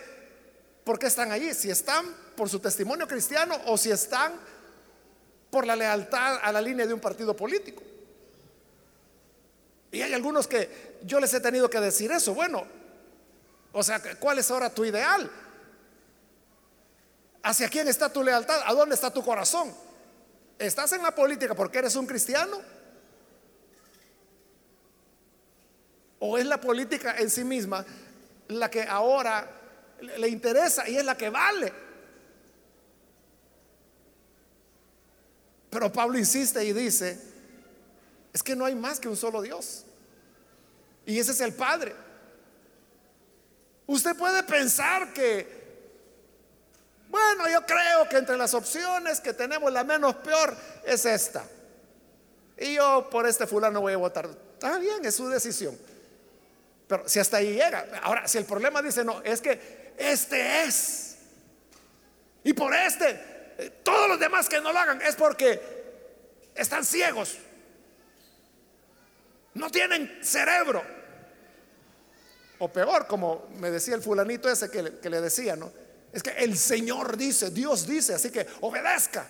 por 0.84 0.98
qué 0.98 1.06
están 1.06 1.32
allí, 1.32 1.54
si 1.54 1.70
están 1.70 2.06
por 2.36 2.48
su 2.48 2.58
testimonio 2.58 3.06
cristiano 3.06 3.56
o 3.66 3.76
si 3.76 3.90
están 3.90 4.32
por 5.50 5.66
la 5.66 5.76
lealtad 5.76 6.38
a 6.42 6.52
la 6.52 6.60
línea 6.60 6.86
de 6.86 6.94
un 6.94 7.00
partido 7.00 7.34
político. 7.34 7.82
Y 9.92 10.02
hay 10.02 10.12
algunos 10.14 10.46
que 10.46 10.98
yo 11.02 11.18
les 11.18 11.34
he 11.34 11.40
tenido 11.40 11.68
que 11.68 11.80
decir 11.80 12.12
eso. 12.12 12.32
Bueno, 12.32 12.64
o 13.72 13.82
sea, 13.82 14.00
¿cuál 14.18 14.38
es 14.38 14.50
ahora 14.50 14.70
tu 14.70 14.84
ideal? 14.84 15.30
¿Hacia 17.42 17.68
quién 17.68 17.88
está 17.88 18.12
tu 18.12 18.22
lealtad? 18.22 18.60
¿A 18.64 18.72
dónde 18.74 18.94
está 18.94 19.12
tu 19.12 19.24
corazón? 19.24 19.74
¿Estás 20.58 20.92
en 20.92 21.02
la 21.02 21.14
política 21.14 21.54
porque 21.54 21.78
eres 21.78 21.96
un 21.96 22.06
cristiano? 22.06 22.60
¿O 26.18 26.36
es 26.36 26.44
la 26.44 26.60
política 26.60 27.16
en 27.16 27.30
sí 27.30 27.44
misma 27.44 27.84
la 28.48 28.70
que 28.70 28.82
ahora 28.82 29.50
le 30.18 30.28
interesa 30.28 30.86
y 30.88 30.96
es 30.96 31.04
la 31.04 31.16
que 31.16 31.30
vale? 31.30 31.72
Pero 35.70 35.90
Pablo 35.90 36.18
insiste 36.18 36.62
y 36.64 36.72
dice, 36.72 37.18
es 38.32 38.42
que 38.42 38.54
no 38.54 38.64
hay 38.64 38.74
más 38.74 39.00
que 39.00 39.08
un 39.08 39.16
solo 39.16 39.40
Dios. 39.40 39.84
Y 41.06 41.18
ese 41.18 41.32
es 41.32 41.40
el 41.40 41.54
Padre. 41.54 41.94
Usted 43.86 44.16
puede 44.16 44.42
pensar 44.42 45.12
que, 45.12 45.59
bueno, 47.10 47.48
yo 47.48 47.66
creo 47.66 48.08
que 48.08 48.16
entre 48.16 48.36
las 48.36 48.54
opciones 48.54 49.20
que 49.20 49.34
tenemos 49.34 49.72
la 49.72 49.82
menos 49.84 50.14
peor 50.16 50.56
es 50.84 51.04
esta. 51.04 51.44
Y 52.56 52.74
yo 52.74 53.08
por 53.10 53.26
este 53.26 53.46
fulano 53.46 53.80
voy 53.80 53.94
a 53.94 53.96
votar. 53.96 54.28
Está 54.54 54.78
bien, 54.78 55.04
es 55.04 55.16
su 55.16 55.28
decisión. 55.28 55.76
Pero 56.86 57.08
si 57.08 57.18
hasta 57.18 57.38
ahí 57.38 57.54
llega. 57.54 57.86
Ahora, 58.02 58.28
si 58.28 58.38
el 58.38 58.44
problema 58.44 58.80
dice, 58.80 59.04
no, 59.04 59.22
es 59.22 59.40
que 59.40 59.92
este 59.98 60.62
es. 60.62 61.16
Y 62.44 62.52
por 62.52 62.74
este, 62.74 63.10
eh, 63.58 63.80
todos 63.82 64.08
los 64.08 64.18
demás 64.18 64.48
que 64.48 64.60
no 64.60 64.72
lo 64.72 64.78
hagan 64.78 65.02
es 65.02 65.16
porque 65.16 65.60
están 66.54 66.84
ciegos. 66.84 67.38
No 69.54 69.68
tienen 69.68 70.20
cerebro. 70.22 70.82
O 72.60 72.68
peor, 72.68 73.06
como 73.06 73.48
me 73.58 73.70
decía 73.70 73.94
el 73.94 74.02
fulanito 74.02 74.48
ese 74.48 74.70
que 74.70 75.10
le, 75.10 75.20
decía, 75.20 75.56
¿no? 75.56 75.72
Es 76.12 76.22
que 76.22 76.30
el 76.30 76.56
Señor 76.56 77.16
dice, 77.16 77.50
Dios 77.50 77.86
dice, 77.86 78.14
así 78.14 78.30
que 78.30 78.46
obedezca. 78.60 79.28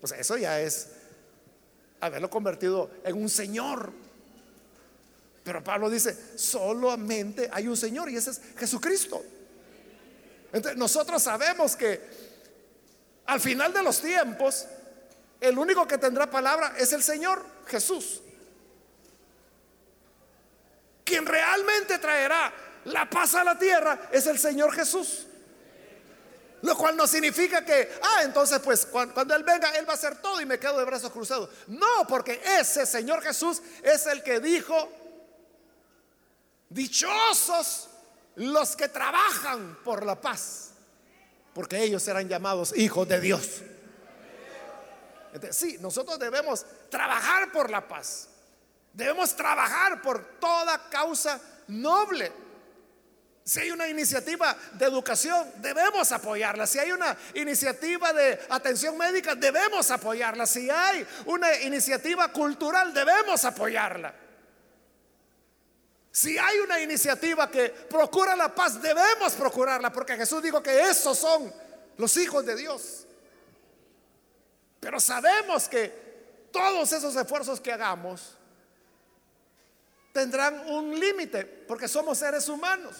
Pues 0.00 0.12
eso 0.12 0.36
ya 0.36 0.60
es 0.60 0.88
haberlo 2.00 2.30
convertido 2.30 2.90
en 3.04 3.16
un 3.16 3.28
Señor. 3.28 3.92
Pero 5.42 5.64
Pablo 5.64 5.90
dice, 5.90 6.16
solamente 6.36 7.48
hay 7.52 7.66
un 7.66 7.76
Señor 7.76 8.10
y 8.10 8.16
ese 8.16 8.30
es 8.30 8.40
Jesucristo. 8.56 9.22
Entonces 10.52 10.78
nosotros 10.78 11.22
sabemos 11.22 11.74
que 11.74 12.00
al 13.26 13.40
final 13.40 13.72
de 13.72 13.82
los 13.82 14.00
tiempos, 14.00 14.66
el 15.40 15.58
único 15.58 15.86
que 15.86 15.98
tendrá 15.98 16.30
palabra 16.30 16.74
es 16.78 16.92
el 16.92 17.02
Señor 17.02 17.44
Jesús. 17.66 18.22
Quien 21.04 21.26
realmente 21.26 21.98
traerá 21.98 22.52
la 22.84 23.08
paz 23.08 23.34
a 23.34 23.44
la 23.44 23.58
tierra 23.58 24.08
es 24.12 24.26
el 24.26 24.38
Señor 24.38 24.72
Jesús. 24.72 25.27
Lo 26.62 26.76
cual 26.76 26.96
no 26.96 27.06
significa 27.06 27.64
que, 27.64 27.88
ah, 28.02 28.22
entonces 28.22 28.58
pues 28.60 28.86
cuando, 28.86 29.34
Él 29.34 29.44
venga, 29.44 29.70
Él 29.76 29.86
va 29.86 29.92
a 29.92 29.96
hacer 29.96 30.16
todo 30.20 30.40
y 30.40 30.46
me 30.46 30.58
quedo 30.58 30.78
de 30.78 30.84
brazos 30.84 31.12
cruzados. 31.12 31.50
No, 31.68 32.06
porque 32.08 32.40
ese 32.58 32.84
Señor 32.84 33.22
Jesús 33.22 33.62
es 33.82 34.06
el 34.06 34.22
que 34.22 34.40
dijo, 34.40 34.90
dichosos 36.68 37.88
los 38.36 38.76
que 38.76 38.88
trabajan 38.88 39.78
por 39.84 40.04
la 40.04 40.20
paz, 40.20 40.70
porque 41.54 41.82
ellos 41.82 42.02
serán 42.02 42.28
llamados 42.28 42.76
hijos 42.76 43.06
de 43.06 43.20
Dios. 43.20 43.62
Entonces, 45.32 45.56
sí, 45.56 45.78
nosotros 45.80 46.18
debemos 46.18 46.64
trabajar 46.90 47.52
por 47.52 47.70
la 47.70 47.86
paz. 47.86 48.28
Debemos 48.92 49.36
trabajar 49.36 50.02
por 50.02 50.24
toda 50.40 50.88
causa 50.88 51.40
noble. 51.68 52.32
Si 53.48 53.60
hay 53.60 53.70
una 53.70 53.88
iniciativa 53.88 54.54
de 54.74 54.84
educación, 54.84 55.50
debemos 55.56 56.12
apoyarla. 56.12 56.66
Si 56.66 56.78
hay 56.78 56.92
una 56.92 57.16
iniciativa 57.32 58.12
de 58.12 58.38
atención 58.50 58.98
médica, 58.98 59.34
debemos 59.36 59.90
apoyarla. 59.90 60.46
Si 60.46 60.68
hay 60.68 61.06
una 61.24 61.58
iniciativa 61.60 62.30
cultural, 62.30 62.92
debemos 62.92 63.42
apoyarla. 63.46 64.14
Si 66.12 66.36
hay 66.36 66.58
una 66.58 66.78
iniciativa 66.78 67.50
que 67.50 67.70
procura 67.70 68.36
la 68.36 68.54
paz, 68.54 68.82
debemos 68.82 69.32
procurarla, 69.32 69.90
porque 69.90 70.16
Jesús 70.16 70.42
dijo 70.42 70.62
que 70.62 70.82
esos 70.82 71.16
son 71.16 71.50
los 71.96 72.14
hijos 72.18 72.44
de 72.44 72.54
Dios. 72.54 73.06
Pero 74.78 75.00
sabemos 75.00 75.70
que 75.70 76.48
todos 76.52 76.92
esos 76.92 77.16
esfuerzos 77.16 77.62
que 77.62 77.72
hagamos 77.72 78.36
tendrán 80.12 80.68
un 80.68 81.00
límite, 81.00 81.46
porque 81.46 81.88
somos 81.88 82.18
seres 82.18 82.46
humanos. 82.50 82.94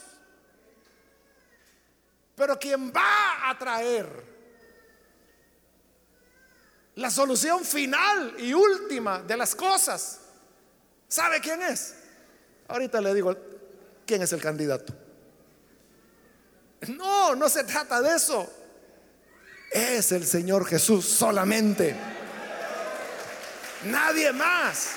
Pero 2.39 2.57
quien 2.57 2.93
va 2.93 3.51
a 3.51 3.59
traer 3.59 4.07
la 6.95 7.11
solución 7.11 7.65
final 7.65 8.37
y 8.39 8.55
última 8.55 9.19
de 9.23 9.37
las 9.37 9.57
cosas, 9.57 10.21
¿sabe 11.09 11.41
quién 11.41 11.61
es? 11.63 11.95
Ahorita 12.69 13.01
le 13.01 13.13
digo 13.13 13.37
quién 14.07 14.23
es 14.23 14.33
el 14.33 14.41
candidato. 14.41 14.95
No, 16.97 17.35
no 17.35 17.49
se 17.49 17.65
trata 17.65 18.01
de 18.01 18.15
eso. 18.15 18.49
Es 19.73 20.13
el 20.13 20.25
Señor 20.25 20.65
Jesús 20.65 21.07
solamente. 21.07 21.97
Nadie 23.87 24.33
más. 24.33 24.91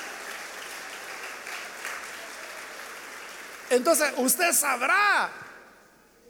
Entonces 3.72 4.14
usted 4.18 4.54
sabrá 4.54 5.41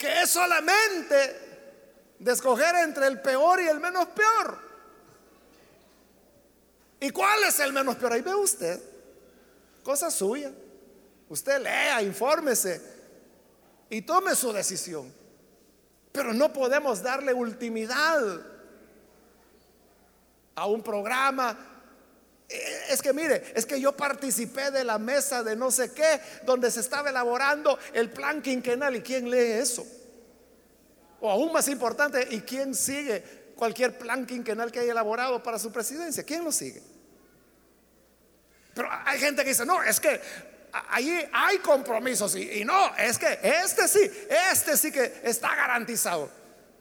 que 0.02 0.22
es 0.24 0.32
solamente 0.32 2.16
de 2.18 2.32
escoger 2.32 2.74
entre 2.78 3.06
el 3.06 3.22
peor 3.22 3.62
y 3.62 3.68
el 3.68 3.80
menos 3.80 4.08
peor. 4.08 4.58
¿Y 6.99 7.12
cuál 7.12 7.43
es 7.43 7.60
el 7.60 7.72
menos 7.72 7.97
peor? 7.97 8.14
Ahí 8.14 8.22
ve 8.22 8.34
usted. 8.34 8.82
Cosa 9.84 10.10
suya. 10.10 10.52
Usted 11.30 11.62
lea, 11.62 12.02
infórmese 12.02 12.82
y 13.91 14.02
tome 14.02 14.34
su 14.34 14.52
decisión. 14.52 15.14
Pero 16.12 16.34
no 16.34 16.52
podemos 16.52 17.04
darle 17.04 17.32
ultimidad 17.32 18.41
a 20.56 20.66
un 20.66 20.82
programa 20.82 21.56
es 22.89 23.02
que 23.02 23.14
mire, 23.14 23.52
es 23.56 23.66
que 23.66 23.80
yo 23.80 23.95
participé 23.95 24.72
de 24.72 24.84
la 24.84 24.97
mesa 24.97 25.43
de 25.43 25.56
no 25.56 25.72
sé 25.72 25.93
qué, 25.93 26.20
donde 26.43 26.70
se 26.72 26.82
estaba 26.82 27.10
elaborando 27.10 27.78
el 27.93 28.10
plan 28.10 28.41
quinquenal. 28.41 28.95
¿Y 28.95 29.02
quién 29.02 29.30
lee 29.30 29.60
eso? 29.62 29.86
O 31.20 31.30
aún 31.30 31.54
más 31.54 31.68
importante, 31.68 32.28
¿y 32.32 32.41
quién 32.41 32.74
sigue 32.74 33.54
cualquier 33.56 33.97
plan 33.97 34.26
quinquenal 34.26 34.72
que 34.72 34.80
haya 34.80 34.91
elaborado 34.91 35.41
para 35.41 35.60
su 35.60 35.72
presidencia? 35.72 36.24
¿Quién 36.24 36.43
lo 36.43 36.52
sigue? 36.52 36.82
Pero 38.74 38.89
hay 39.06 39.20
gente 39.20 39.43
que 39.43 39.49
dice, 39.49 39.66
no, 39.66 39.84
es 39.84 39.99
que 39.99 40.20
ahí 40.89 41.24
hay 41.32 41.60
compromisos 41.60 42.36
y, 42.36 42.62
y 42.62 42.66
no, 42.66 42.95
es 42.97 43.18
que 43.18 43.39
este 43.43 43.88
sí, 43.88 44.10
este 44.52 44.76
sí 44.78 44.91
que 44.91 45.22
está 45.24 45.56
garantizado. 45.56 46.30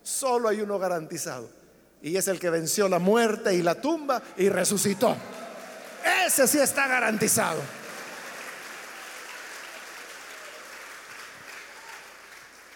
Solo 0.03 0.49
hay 0.49 0.61
uno 0.61 0.79
garantizado. 0.79 1.49
Y 2.01 2.17
es 2.17 2.27
el 2.27 2.39
que 2.39 2.49
venció 2.49 2.89
la 2.89 2.97
muerte 2.97 3.53
y 3.53 3.61
la 3.61 3.75
tumba 3.75 4.21
y 4.37 4.49
resucitó. 4.49 5.15
Ese 6.03 6.47
sí 6.47 6.59
está 6.59 6.87
garantizado. 6.87 7.61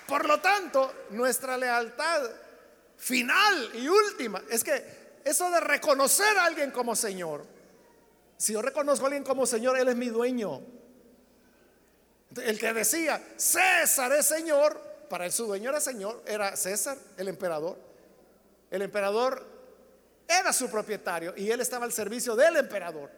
Por 0.08 0.28
lo 0.28 0.40
tanto, 0.40 1.06
nuestra 1.12 1.58
lealtad 1.58 2.30
final 2.98 3.72
y 3.74 3.88
última 3.88 4.42
es 4.50 4.64
que 4.64 5.20
eso 5.24 5.50
de 5.50 5.60
reconocer 5.60 6.38
a 6.38 6.46
alguien 6.46 6.72
como 6.72 6.96
Señor, 6.96 7.46
si 8.38 8.54
yo 8.54 8.62
reconozco 8.62 9.06
a 9.06 9.08
alguien 9.08 9.24
como 9.24 9.46
Señor, 9.46 9.78
Él 9.78 9.88
es 9.88 9.96
mi 9.96 10.10
dueño. 10.10 10.62
El 12.36 12.60
que 12.60 12.74
decía, 12.74 13.22
César 13.38 14.12
es 14.12 14.28
Señor, 14.28 14.80
para 15.10 15.26
él 15.26 15.32
su 15.32 15.46
dueño 15.46 15.70
era 15.70 15.80
Señor, 15.80 16.22
era 16.26 16.56
César, 16.56 16.98
el 17.18 17.28
emperador. 17.28 17.78
El 18.72 18.82
emperador 18.82 19.55
era 20.28 20.52
su 20.54 20.70
propietario 20.70 21.34
y 21.36 21.50
él 21.50 21.62
estaba 21.62 21.86
al 21.86 21.92
servicio 21.92 22.36
del 22.36 22.58
emperador. 22.58 23.10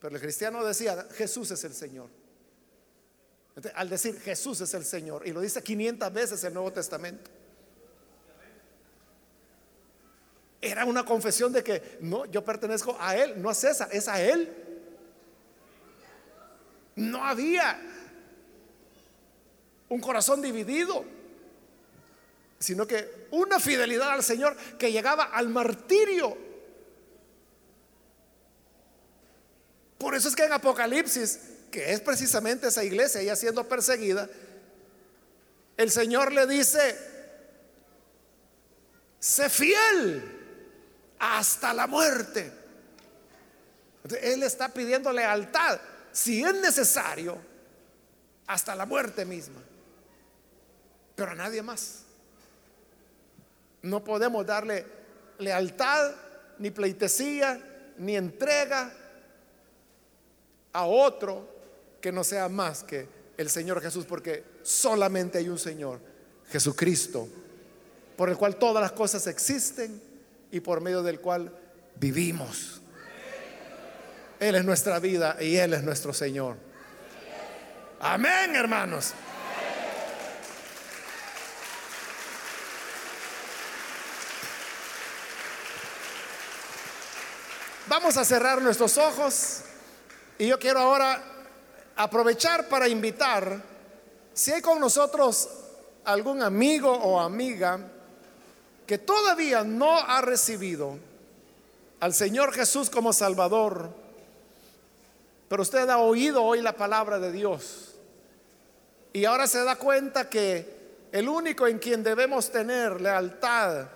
Pero 0.00 0.14
el 0.14 0.20
cristiano 0.20 0.64
decía, 0.64 1.06
Jesús 1.12 1.50
es 1.50 1.62
el 1.64 1.74
Señor. 1.74 2.08
al 3.74 3.88
decir 3.88 4.18
Jesús 4.20 4.60
es 4.62 4.72
el 4.72 4.84
Señor, 4.84 5.26
y 5.26 5.32
lo 5.32 5.40
dice 5.40 5.62
500 5.62 6.12
veces 6.12 6.44
el 6.44 6.54
Nuevo 6.54 6.72
Testamento, 6.72 7.30
era 10.62 10.84
una 10.84 11.04
confesión 11.04 11.52
de 11.52 11.64
que 11.64 11.98
no, 12.00 12.26
yo 12.26 12.44
pertenezco 12.44 12.96
a 13.00 13.16
Él, 13.16 13.40
no 13.40 13.48
a 13.48 13.54
César, 13.54 13.88
es 13.92 14.08
a 14.08 14.20
Él. 14.20 14.54
No 16.96 17.24
había 17.24 17.80
un 19.88 20.00
corazón 20.00 20.42
dividido, 20.42 21.04
sino 22.58 22.86
que 22.86 23.19
una 23.30 23.60
fidelidad 23.60 24.10
al 24.10 24.22
Señor 24.22 24.56
que 24.78 24.92
llegaba 24.92 25.24
al 25.24 25.48
martirio. 25.48 26.36
Por 29.98 30.14
eso 30.14 30.28
es 30.28 30.36
que 30.36 30.44
en 30.44 30.52
Apocalipsis, 30.52 31.40
que 31.70 31.92
es 31.92 32.00
precisamente 32.00 32.68
esa 32.68 32.82
iglesia, 32.82 33.20
ella 33.20 33.36
siendo 33.36 33.68
perseguida, 33.68 34.28
el 35.76 35.90
Señor 35.90 36.32
le 36.32 36.46
dice, 36.46 36.96
sé 39.18 39.48
fiel 39.50 40.38
hasta 41.18 41.74
la 41.74 41.86
muerte. 41.86 42.52
él 44.22 44.42
está 44.42 44.70
pidiendo 44.70 45.12
lealtad, 45.12 45.80
si 46.12 46.42
es 46.42 46.54
necesario, 46.54 47.38
hasta 48.46 48.74
la 48.74 48.86
muerte 48.86 49.24
misma. 49.24 49.62
Pero 51.14 51.32
a 51.32 51.34
nadie 51.34 51.62
más. 51.62 52.04
No 53.82 54.04
podemos 54.04 54.44
darle 54.46 54.84
lealtad, 55.38 56.12
ni 56.58 56.70
pleitesía, 56.70 57.60
ni 57.98 58.16
entrega 58.16 58.92
a 60.72 60.84
otro 60.84 61.48
que 62.00 62.12
no 62.12 62.24
sea 62.24 62.48
más 62.48 62.82
que 62.84 63.08
el 63.36 63.48
Señor 63.50 63.80
Jesús, 63.80 64.04
porque 64.06 64.44
solamente 64.62 65.38
hay 65.38 65.48
un 65.48 65.58
Señor, 65.58 66.00
Jesucristo, 66.50 67.28
por 68.16 68.28
el 68.28 68.36
cual 68.36 68.56
todas 68.56 68.82
las 68.82 68.92
cosas 68.92 69.26
existen 69.26 70.00
y 70.50 70.60
por 70.60 70.80
medio 70.80 71.02
del 71.02 71.20
cual 71.20 71.52
vivimos. 71.96 72.80
Él 74.38 74.54
es 74.54 74.64
nuestra 74.64 74.98
vida 74.98 75.36
y 75.40 75.56
Él 75.56 75.74
es 75.74 75.82
nuestro 75.82 76.12
Señor. 76.12 76.56
Amén, 78.00 78.54
hermanos. 78.54 79.12
Vamos 87.90 88.16
a 88.16 88.24
cerrar 88.24 88.62
nuestros 88.62 88.96
ojos 88.98 89.62
y 90.38 90.46
yo 90.46 90.60
quiero 90.60 90.78
ahora 90.78 91.20
aprovechar 91.96 92.68
para 92.68 92.86
invitar, 92.86 93.60
si 94.32 94.52
hay 94.52 94.62
con 94.62 94.78
nosotros 94.78 95.48
algún 96.04 96.40
amigo 96.40 96.88
o 96.88 97.18
amiga 97.18 97.80
que 98.86 98.98
todavía 98.98 99.64
no 99.64 99.98
ha 99.98 100.20
recibido 100.20 100.98
al 101.98 102.14
Señor 102.14 102.52
Jesús 102.52 102.90
como 102.90 103.12
Salvador, 103.12 103.92
pero 105.48 105.62
usted 105.62 105.88
ha 105.88 105.98
oído 105.98 106.44
hoy 106.44 106.62
la 106.62 106.76
palabra 106.76 107.18
de 107.18 107.32
Dios 107.32 107.96
y 109.12 109.24
ahora 109.24 109.48
se 109.48 109.64
da 109.64 109.74
cuenta 109.74 110.30
que 110.30 111.08
el 111.10 111.28
único 111.28 111.66
en 111.66 111.80
quien 111.80 112.04
debemos 112.04 112.52
tener 112.52 113.00
lealtad, 113.00 113.88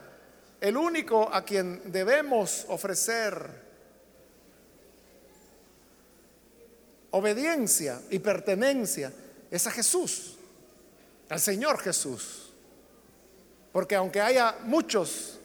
el 0.61 0.77
único 0.77 1.33
a 1.33 1.45
quien 1.45 1.93
debemos 1.93 2.65
ofrecer 2.67 3.63
obediencia 7.15 8.01
y 8.11 8.19
pertenencia 8.19 9.13
es 9.51 9.67
a 9.67 9.71
Jesús, 9.71 10.35
al 11.29 11.41
Señor 11.41 11.79
Jesús. 11.79 12.51
Porque 13.73 13.95
aunque 13.95 14.21
haya 14.21 14.57
muchos 14.65 15.39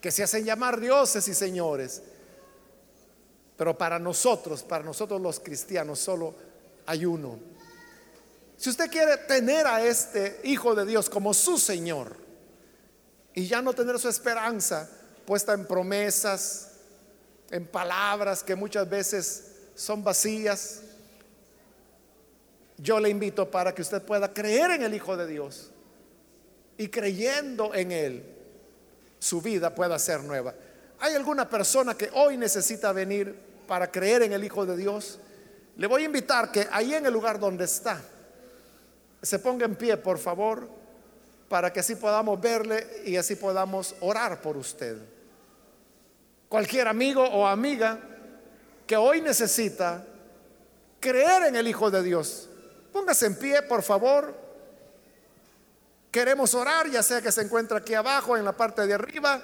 que 0.00 0.10
se 0.10 0.22
hacen 0.22 0.44
llamar 0.44 0.78
dioses 0.78 1.26
y 1.26 1.34
señores, 1.34 2.02
pero 3.56 3.76
para 3.76 3.98
nosotros, 3.98 4.62
para 4.62 4.84
nosotros 4.84 5.20
los 5.20 5.40
cristianos, 5.40 5.98
solo 5.98 6.34
hay 6.86 7.04
uno. 7.04 7.38
Si 8.56 8.70
usted 8.70 8.88
quiere 8.90 9.16
tener 9.16 9.66
a 9.66 9.84
este 9.84 10.40
Hijo 10.44 10.74
de 10.74 10.86
Dios 10.86 11.10
como 11.10 11.34
su 11.34 11.58
Señor 11.58 12.16
y 13.34 13.46
ya 13.48 13.60
no 13.60 13.72
tener 13.72 13.98
su 13.98 14.08
esperanza 14.08 14.88
puesta 15.26 15.52
en 15.52 15.66
promesas, 15.66 16.73
en 17.54 17.64
palabras 17.64 18.42
que 18.42 18.56
muchas 18.56 18.90
veces 18.90 19.52
son 19.76 20.02
vacías. 20.02 20.80
Yo 22.76 22.98
le 22.98 23.08
invito 23.08 23.48
para 23.48 23.72
que 23.72 23.80
usted 23.80 24.02
pueda 24.02 24.34
creer 24.34 24.72
en 24.72 24.82
el 24.82 24.92
Hijo 24.92 25.16
de 25.16 25.24
Dios 25.28 25.70
y 26.76 26.88
creyendo 26.88 27.72
en 27.72 27.92
Él, 27.92 28.24
su 29.20 29.40
vida 29.40 29.72
pueda 29.72 29.96
ser 30.00 30.24
nueva. 30.24 30.52
¿Hay 30.98 31.14
alguna 31.14 31.48
persona 31.48 31.96
que 31.96 32.10
hoy 32.14 32.36
necesita 32.36 32.90
venir 32.90 33.38
para 33.68 33.88
creer 33.88 34.22
en 34.22 34.32
el 34.32 34.42
Hijo 34.42 34.66
de 34.66 34.76
Dios? 34.76 35.20
Le 35.76 35.86
voy 35.86 36.02
a 36.02 36.06
invitar 36.06 36.50
que 36.50 36.66
ahí 36.72 36.92
en 36.92 37.06
el 37.06 37.12
lugar 37.12 37.38
donde 37.38 37.66
está, 37.66 38.02
se 39.22 39.38
ponga 39.38 39.64
en 39.64 39.76
pie, 39.76 39.96
por 39.96 40.18
favor, 40.18 40.68
para 41.48 41.72
que 41.72 41.78
así 41.78 41.94
podamos 41.94 42.40
verle 42.40 42.84
y 43.04 43.14
así 43.14 43.36
podamos 43.36 43.94
orar 44.00 44.42
por 44.42 44.56
usted 44.56 45.13
cualquier 46.54 46.86
amigo 46.86 47.20
o 47.20 47.48
amiga 47.48 47.98
que 48.86 48.96
hoy 48.96 49.20
necesita 49.20 50.06
creer 51.00 51.46
en 51.48 51.56
el 51.56 51.66
Hijo 51.66 51.90
de 51.90 52.00
Dios. 52.00 52.48
Póngase 52.92 53.26
en 53.26 53.36
pie, 53.36 53.62
por 53.62 53.82
favor. 53.82 54.32
Queremos 56.12 56.54
orar, 56.54 56.88
ya 56.88 57.02
sea 57.02 57.20
que 57.20 57.32
se 57.32 57.42
encuentra 57.42 57.78
aquí 57.78 57.94
abajo, 57.94 58.36
en 58.36 58.44
la 58.44 58.52
parte 58.52 58.86
de 58.86 58.94
arriba. 58.94 59.42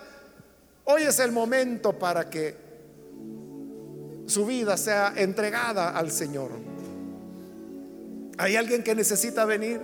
Hoy 0.84 1.02
es 1.02 1.18
el 1.18 1.32
momento 1.32 1.98
para 1.98 2.30
que 2.30 2.56
su 4.28 4.46
vida 4.46 4.76
sea 4.76 5.12
entregada 5.16 5.90
al 5.90 6.12
Señor. 6.12 6.52
¿Hay 8.38 8.54
alguien 8.54 8.84
que 8.84 8.94
necesita 8.94 9.44
venir? 9.44 9.80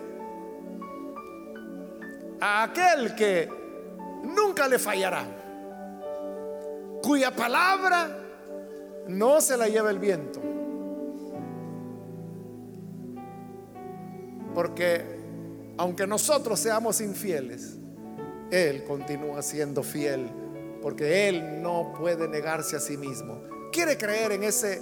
A 2.40 2.62
aquel 2.62 3.16
que 3.16 3.48
nunca 4.22 4.68
le 4.68 4.78
fallará 4.78 5.35
cuya 7.06 7.30
palabra 7.30 8.18
no 9.06 9.40
se 9.40 9.56
la 9.56 9.68
lleva 9.68 9.90
el 9.90 10.00
viento. 10.00 10.40
Porque 14.52 15.04
aunque 15.78 16.04
nosotros 16.04 16.58
seamos 16.58 17.00
infieles, 17.00 17.76
Él 18.50 18.82
continúa 18.84 19.40
siendo 19.42 19.84
fiel, 19.84 20.28
porque 20.82 21.28
Él 21.28 21.62
no 21.62 21.92
puede 21.96 22.26
negarse 22.26 22.74
a 22.74 22.80
sí 22.80 22.96
mismo. 22.96 23.40
¿Quiere 23.70 23.96
creer 23.96 24.32
en 24.32 24.42
ese 24.42 24.80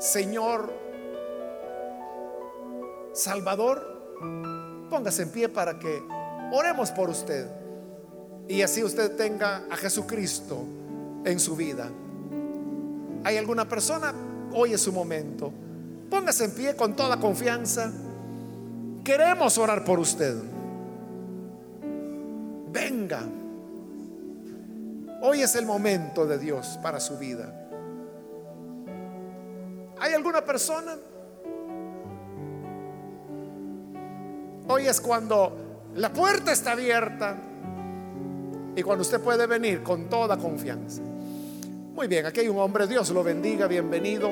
Señor 0.00 0.72
Salvador? 3.12 4.86
Póngase 4.90 5.22
en 5.22 5.30
pie 5.30 5.48
para 5.48 5.78
que 5.78 6.02
oremos 6.52 6.90
por 6.90 7.10
usted 7.10 7.46
y 8.48 8.62
así 8.62 8.82
usted 8.82 9.14
tenga 9.14 9.66
a 9.70 9.76
Jesucristo 9.76 10.64
en 11.24 11.40
su 11.40 11.56
vida. 11.56 11.90
¿Hay 13.24 13.36
alguna 13.36 13.68
persona? 13.68 14.12
Hoy 14.52 14.72
es 14.72 14.80
su 14.80 14.92
momento. 14.92 15.52
Póngase 16.10 16.44
en 16.44 16.50
pie 16.52 16.76
con 16.76 16.94
toda 16.94 17.18
confianza. 17.18 17.92
Queremos 19.04 19.58
orar 19.58 19.84
por 19.84 19.98
usted. 19.98 20.36
Venga. 22.70 23.22
Hoy 25.22 25.42
es 25.42 25.54
el 25.56 25.66
momento 25.66 26.26
de 26.26 26.38
Dios 26.38 26.78
para 26.82 27.00
su 27.00 27.18
vida. 27.18 27.52
¿Hay 30.00 30.14
alguna 30.14 30.44
persona? 30.44 30.96
Hoy 34.68 34.86
es 34.86 35.00
cuando 35.00 35.90
la 35.94 36.12
puerta 36.12 36.52
está 36.52 36.72
abierta 36.72 37.36
y 38.78 38.82
cuando 38.84 39.02
usted 39.02 39.20
puede 39.20 39.44
venir 39.48 39.82
con 39.82 40.08
toda 40.08 40.36
confianza. 40.36 41.02
Muy 41.02 42.06
bien, 42.06 42.26
aquí 42.26 42.38
hay 42.40 42.48
un 42.48 42.58
hombre, 42.58 42.86
Dios 42.86 43.10
lo 43.10 43.24
bendiga, 43.24 43.66
bienvenido. 43.66 44.30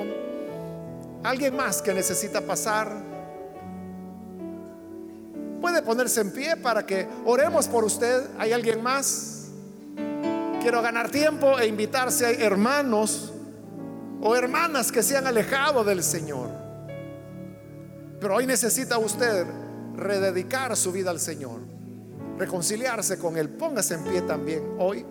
Alguien 1.25 1.57
más 1.57 1.83
que 1.83 1.93
necesita 1.93 2.41
pasar. 2.41 2.93
Puede 5.61 5.83
ponerse 5.83 6.21
en 6.21 6.31
pie 6.31 6.57
para 6.59 6.87
que 6.87 7.09
oremos 7.25 7.67
por 7.67 7.83
usted. 7.83 8.23
¿Hay 8.39 8.53
alguien 8.53 8.81
más? 8.85 9.49
Quiero 10.63 10.81
ganar 10.81 11.11
tiempo 11.11 11.59
e 11.59 11.67
invitarse 11.67 12.27
a 12.27 12.31
hermanos 12.31 13.33
o 14.21 14.37
hermanas 14.37 14.93
que 14.93 15.03
se 15.03 15.17
han 15.17 15.27
alejado 15.27 15.83
del 15.83 16.05
Señor. 16.05 16.51
Pero 18.21 18.37
hoy 18.37 18.47
necesita 18.47 18.97
usted 18.97 19.45
rededicar 19.97 20.77
su 20.77 20.93
vida 20.93 21.11
al 21.11 21.19
Señor, 21.19 21.63
reconciliarse 22.39 23.19
con 23.19 23.37
Él. 23.37 23.49
Póngase 23.49 23.95
en 23.95 24.05
pie 24.05 24.23
también 24.23 24.63
hoy. 24.79 25.05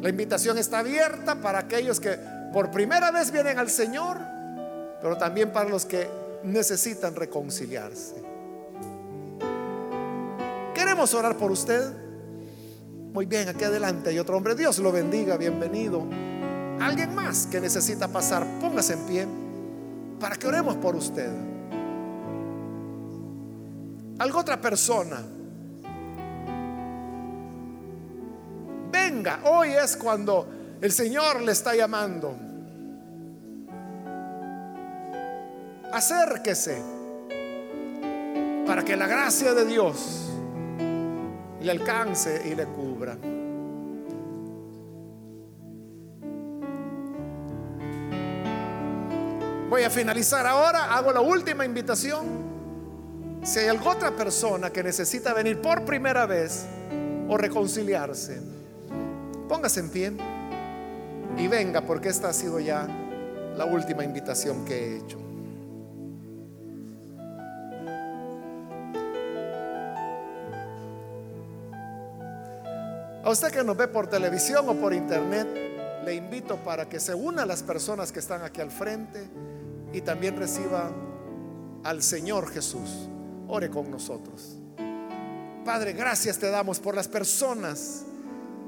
La 0.00 0.08
invitación 0.08 0.58
está 0.58 0.80
abierta 0.80 1.36
para 1.40 1.60
aquellos 1.60 2.00
que 2.00 2.18
por 2.52 2.70
primera 2.70 3.10
vez 3.10 3.30
vienen 3.30 3.58
al 3.58 3.70
Señor, 3.70 4.18
pero 5.00 5.16
también 5.16 5.52
para 5.52 5.70
los 5.70 5.86
que 5.86 6.08
necesitan 6.44 7.14
reconciliarse. 7.14 8.16
Queremos 10.74 11.14
orar 11.14 11.36
por 11.36 11.50
usted. 11.50 11.92
Muy 13.12 13.26
bien, 13.26 13.48
aquí 13.48 13.64
adelante 13.64 14.10
hay 14.10 14.18
otro 14.18 14.36
hombre. 14.36 14.54
Dios 14.54 14.78
lo 14.78 14.90
bendiga, 14.90 15.36
bienvenido. 15.36 16.04
Alguien 16.80 17.14
más 17.14 17.46
que 17.46 17.60
necesita 17.60 18.08
pasar, 18.08 18.44
póngase 18.60 18.94
en 18.94 19.06
pie 19.06 19.26
para 20.18 20.36
que 20.36 20.46
oremos 20.46 20.76
por 20.76 20.96
usted. 20.96 21.30
Algo 24.18 24.38
otra 24.38 24.60
persona. 24.60 25.20
Hoy 29.44 29.72
es 29.72 29.96
cuando 29.96 30.48
el 30.80 30.90
Señor 30.90 31.42
le 31.42 31.52
está 31.52 31.74
llamando. 31.74 32.34
Acérquese 35.92 36.82
para 38.66 38.82
que 38.82 38.96
la 38.96 39.06
gracia 39.06 39.52
de 39.52 39.66
Dios 39.66 40.30
le 41.60 41.70
alcance 41.70 42.42
y 42.48 42.54
le 42.54 42.64
cubra. 42.64 43.18
Voy 49.68 49.82
a 49.82 49.90
finalizar 49.90 50.46
ahora, 50.46 50.94
hago 50.94 51.12
la 51.12 51.20
última 51.20 51.66
invitación. 51.66 53.40
Si 53.42 53.58
hay 53.58 53.68
alguna 53.68 53.92
otra 53.92 54.16
persona 54.16 54.70
que 54.70 54.82
necesita 54.82 55.34
venir 55.34 55.60
por 55.60 55.84
primera 55.84 56.24
vez 56.24 56.64
o 57.28 57.36
reconciliarse, 57.36 58.61
póngase 59.52 59.80
en 59.80 59.90
pie 59.90 60.12
y 61.36 61.46
venga 61.46 61.82
porque 61.82 62.08
esta 62.08 62.30
ha 62.30 62.32
sido 62.32 62.58
ya 62.58 62.88
la 63.54 63.66
última 63.66 64.02
invitación 64.02 64.64
que 64.64 64.74
he 64.74 64.96
hecho. 64.96 65.18
A 73.22 73.28
usted 73.28 73.52
que 73.52 73.62
nos 73.62 73.76
ve 73.76 73.88
por 73.88 74.06
televisión 74.06 74.66
o 74.70 74.74
por 74.74 74.94
internet, 74.94 75.46
le 76.02 76.14
invito 76.14 76.56
para 76.56 76.88
que 76.88 76.98
se 76.98 77.14
una 77.14 77.42
a 77.42 77.46
las 77.46 77.62
personas 77.62 78.10
que 78.10 78.20
están 78.20 78.40
aquí 78.40 78.62
al 78.62 78.70
frente 78.70 79.28
y 79.92 80.00
también 80.00 80.34
reciba 80.38 80.90
al 81.84 82.02
Señor 82.02 82.48
Jesús. 82.50 82.88
Ore 83.48 83.68
con 83.68 83.90
nosotros. 83.90 84.56
Padre, 85.62 85.92
gracias 85.92 86.38
te 86.38 86.48
damos 86.48 86.80
por 86.80 86.94
las 86.94 87.06
personas 87.06 88.06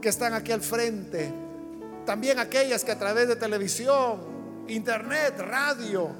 que 0.04 0.10
están 0.10 0.34
aquí 0.34 0.52
al 0.52 0.60
frente, 0.60 1.32
también 2.04 2.38
aquellas 2.38 2.84
que 2.84 2.92
a 2.92 2.98
través 2.98 3.26
de 3.26 3.36
televisión, 3.36 4.20
internet, 4.68 5.38
radio, 5.38 6.10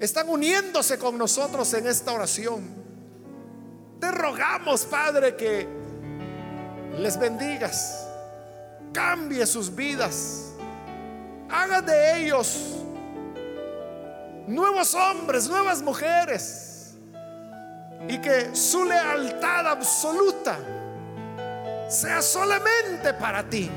están 0.00 0.28
uniéndose 0.28 0.98
con 0.98 1.16
nosotros 1.16 1.72
en 1.74 1.86
esta 1.86 2.10
oración. 2.10 2.64
Te 4.00 4.10
rogamos, 4.10 4.84
Padre, 4.84 5.36
que 5.36 5.68
les 6.98 7.16
bendigas, 7.20 8.04
cambie 8.92 9.46
sus 9.46 9.72
vidas, 9.72 10.50
haga 11.48 11.82
de 11.82 12.24
ellos 12.24 12.78
nuevos 14.48 14.92
hombres, 14.96 15.48
nuevas 15.48 15.80
mujeres. 15.82 16.94
Y 18.08 18.18
que 18.18 18.56
su 18.56 18.84
lealtad 18.84 19.68
absoluta 19.68 20.58
sea 21.92 22.22
solamente 22.22 23.12
para 23.14 23.48
ti. 23.48 23.70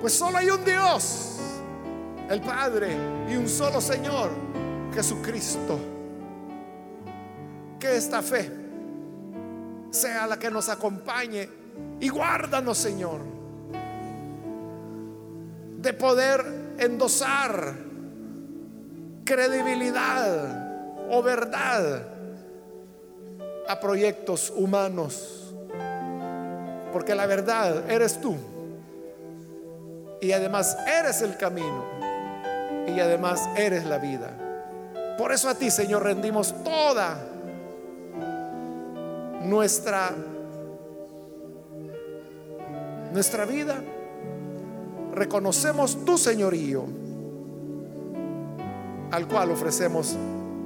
Pues 0.00 0.12
solo 0.12 0.36
hay 0.36 0.50
un 0.50 0.62
Dios, 0.64 1.38
el 2.28 2.40
Padre, 2.42 2.94
y 3.30 3.36
un 3.36 3.48
solo 3.48 3.80
Señor, 3.80 4.30
Jesucristo. 4.92 5.78
Que 7.80 7.96
esta 7.96 8.22
fe 8.22 8.50
sea 9.90 10.26
la 10.26 10.38
que 10.38 10.50
nos 10.50 10.68
acompañe 10.68 11.48
y 12.00 12.08
guárdanos, 12.08 12.76
Señor, 12.76 13.20
de 15.78 15.92
poder 15.94 16.74
endosar 16.78 17.76
credibilidad 19.24 21.08
o 21.10 21.22
verdad 21.22 22.08
a 23.66 23.80
proyectos 23.80 24.52
humanos. 24.54 25.43
Porque 26.94 27.16
la 27.16 27.26
verdad 27.26 27.90
eres 27.90 28.20
tú. 28.20 28.36
Y 30.20 30.30
además 30.30 30.76
eres 30.86 31.22
el 31.22 31.36
camino. 31.36 31.82
Y 32.86 33.00
además 33.00 33.48
eres 33.56 33.84
la 33.84 33.98
vida. 33.98 34.30
Por 35.18 35.32
eso 35.32 35.48
a 35.48 35.56
ti, 35.56 35.72
Señor, 35.72 36.04
rendimos 36.04 36.54
toda 36.62 37.18
nuestra 39.42 40.12
nuestra 43.12 43.44
vida. 43.44 43.82
Reconocemos 45.14 46.04
tu 46.04 46.16
señorío 46.16 46.84
al 49.10 49.26
cual 49.26 49.50
ofrecemos 49.50 50.14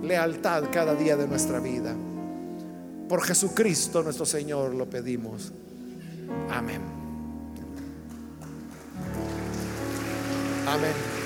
lealtad 0.03 0.65
cada 0.71 0.95
día 0.95 1.17
de 1.17 1.27
nuestra 1.27 1.59
vida. 1.59 1.95
Por 3.09 3.23
Jesucristo 3.23 4.03
nuestro 4.03 4.27
Señor 4.27 4.75
lo 4.75 4.91
pedimos. 4.91 5.55
Amén. 6.51 6.83
Amén. 10.67 11.18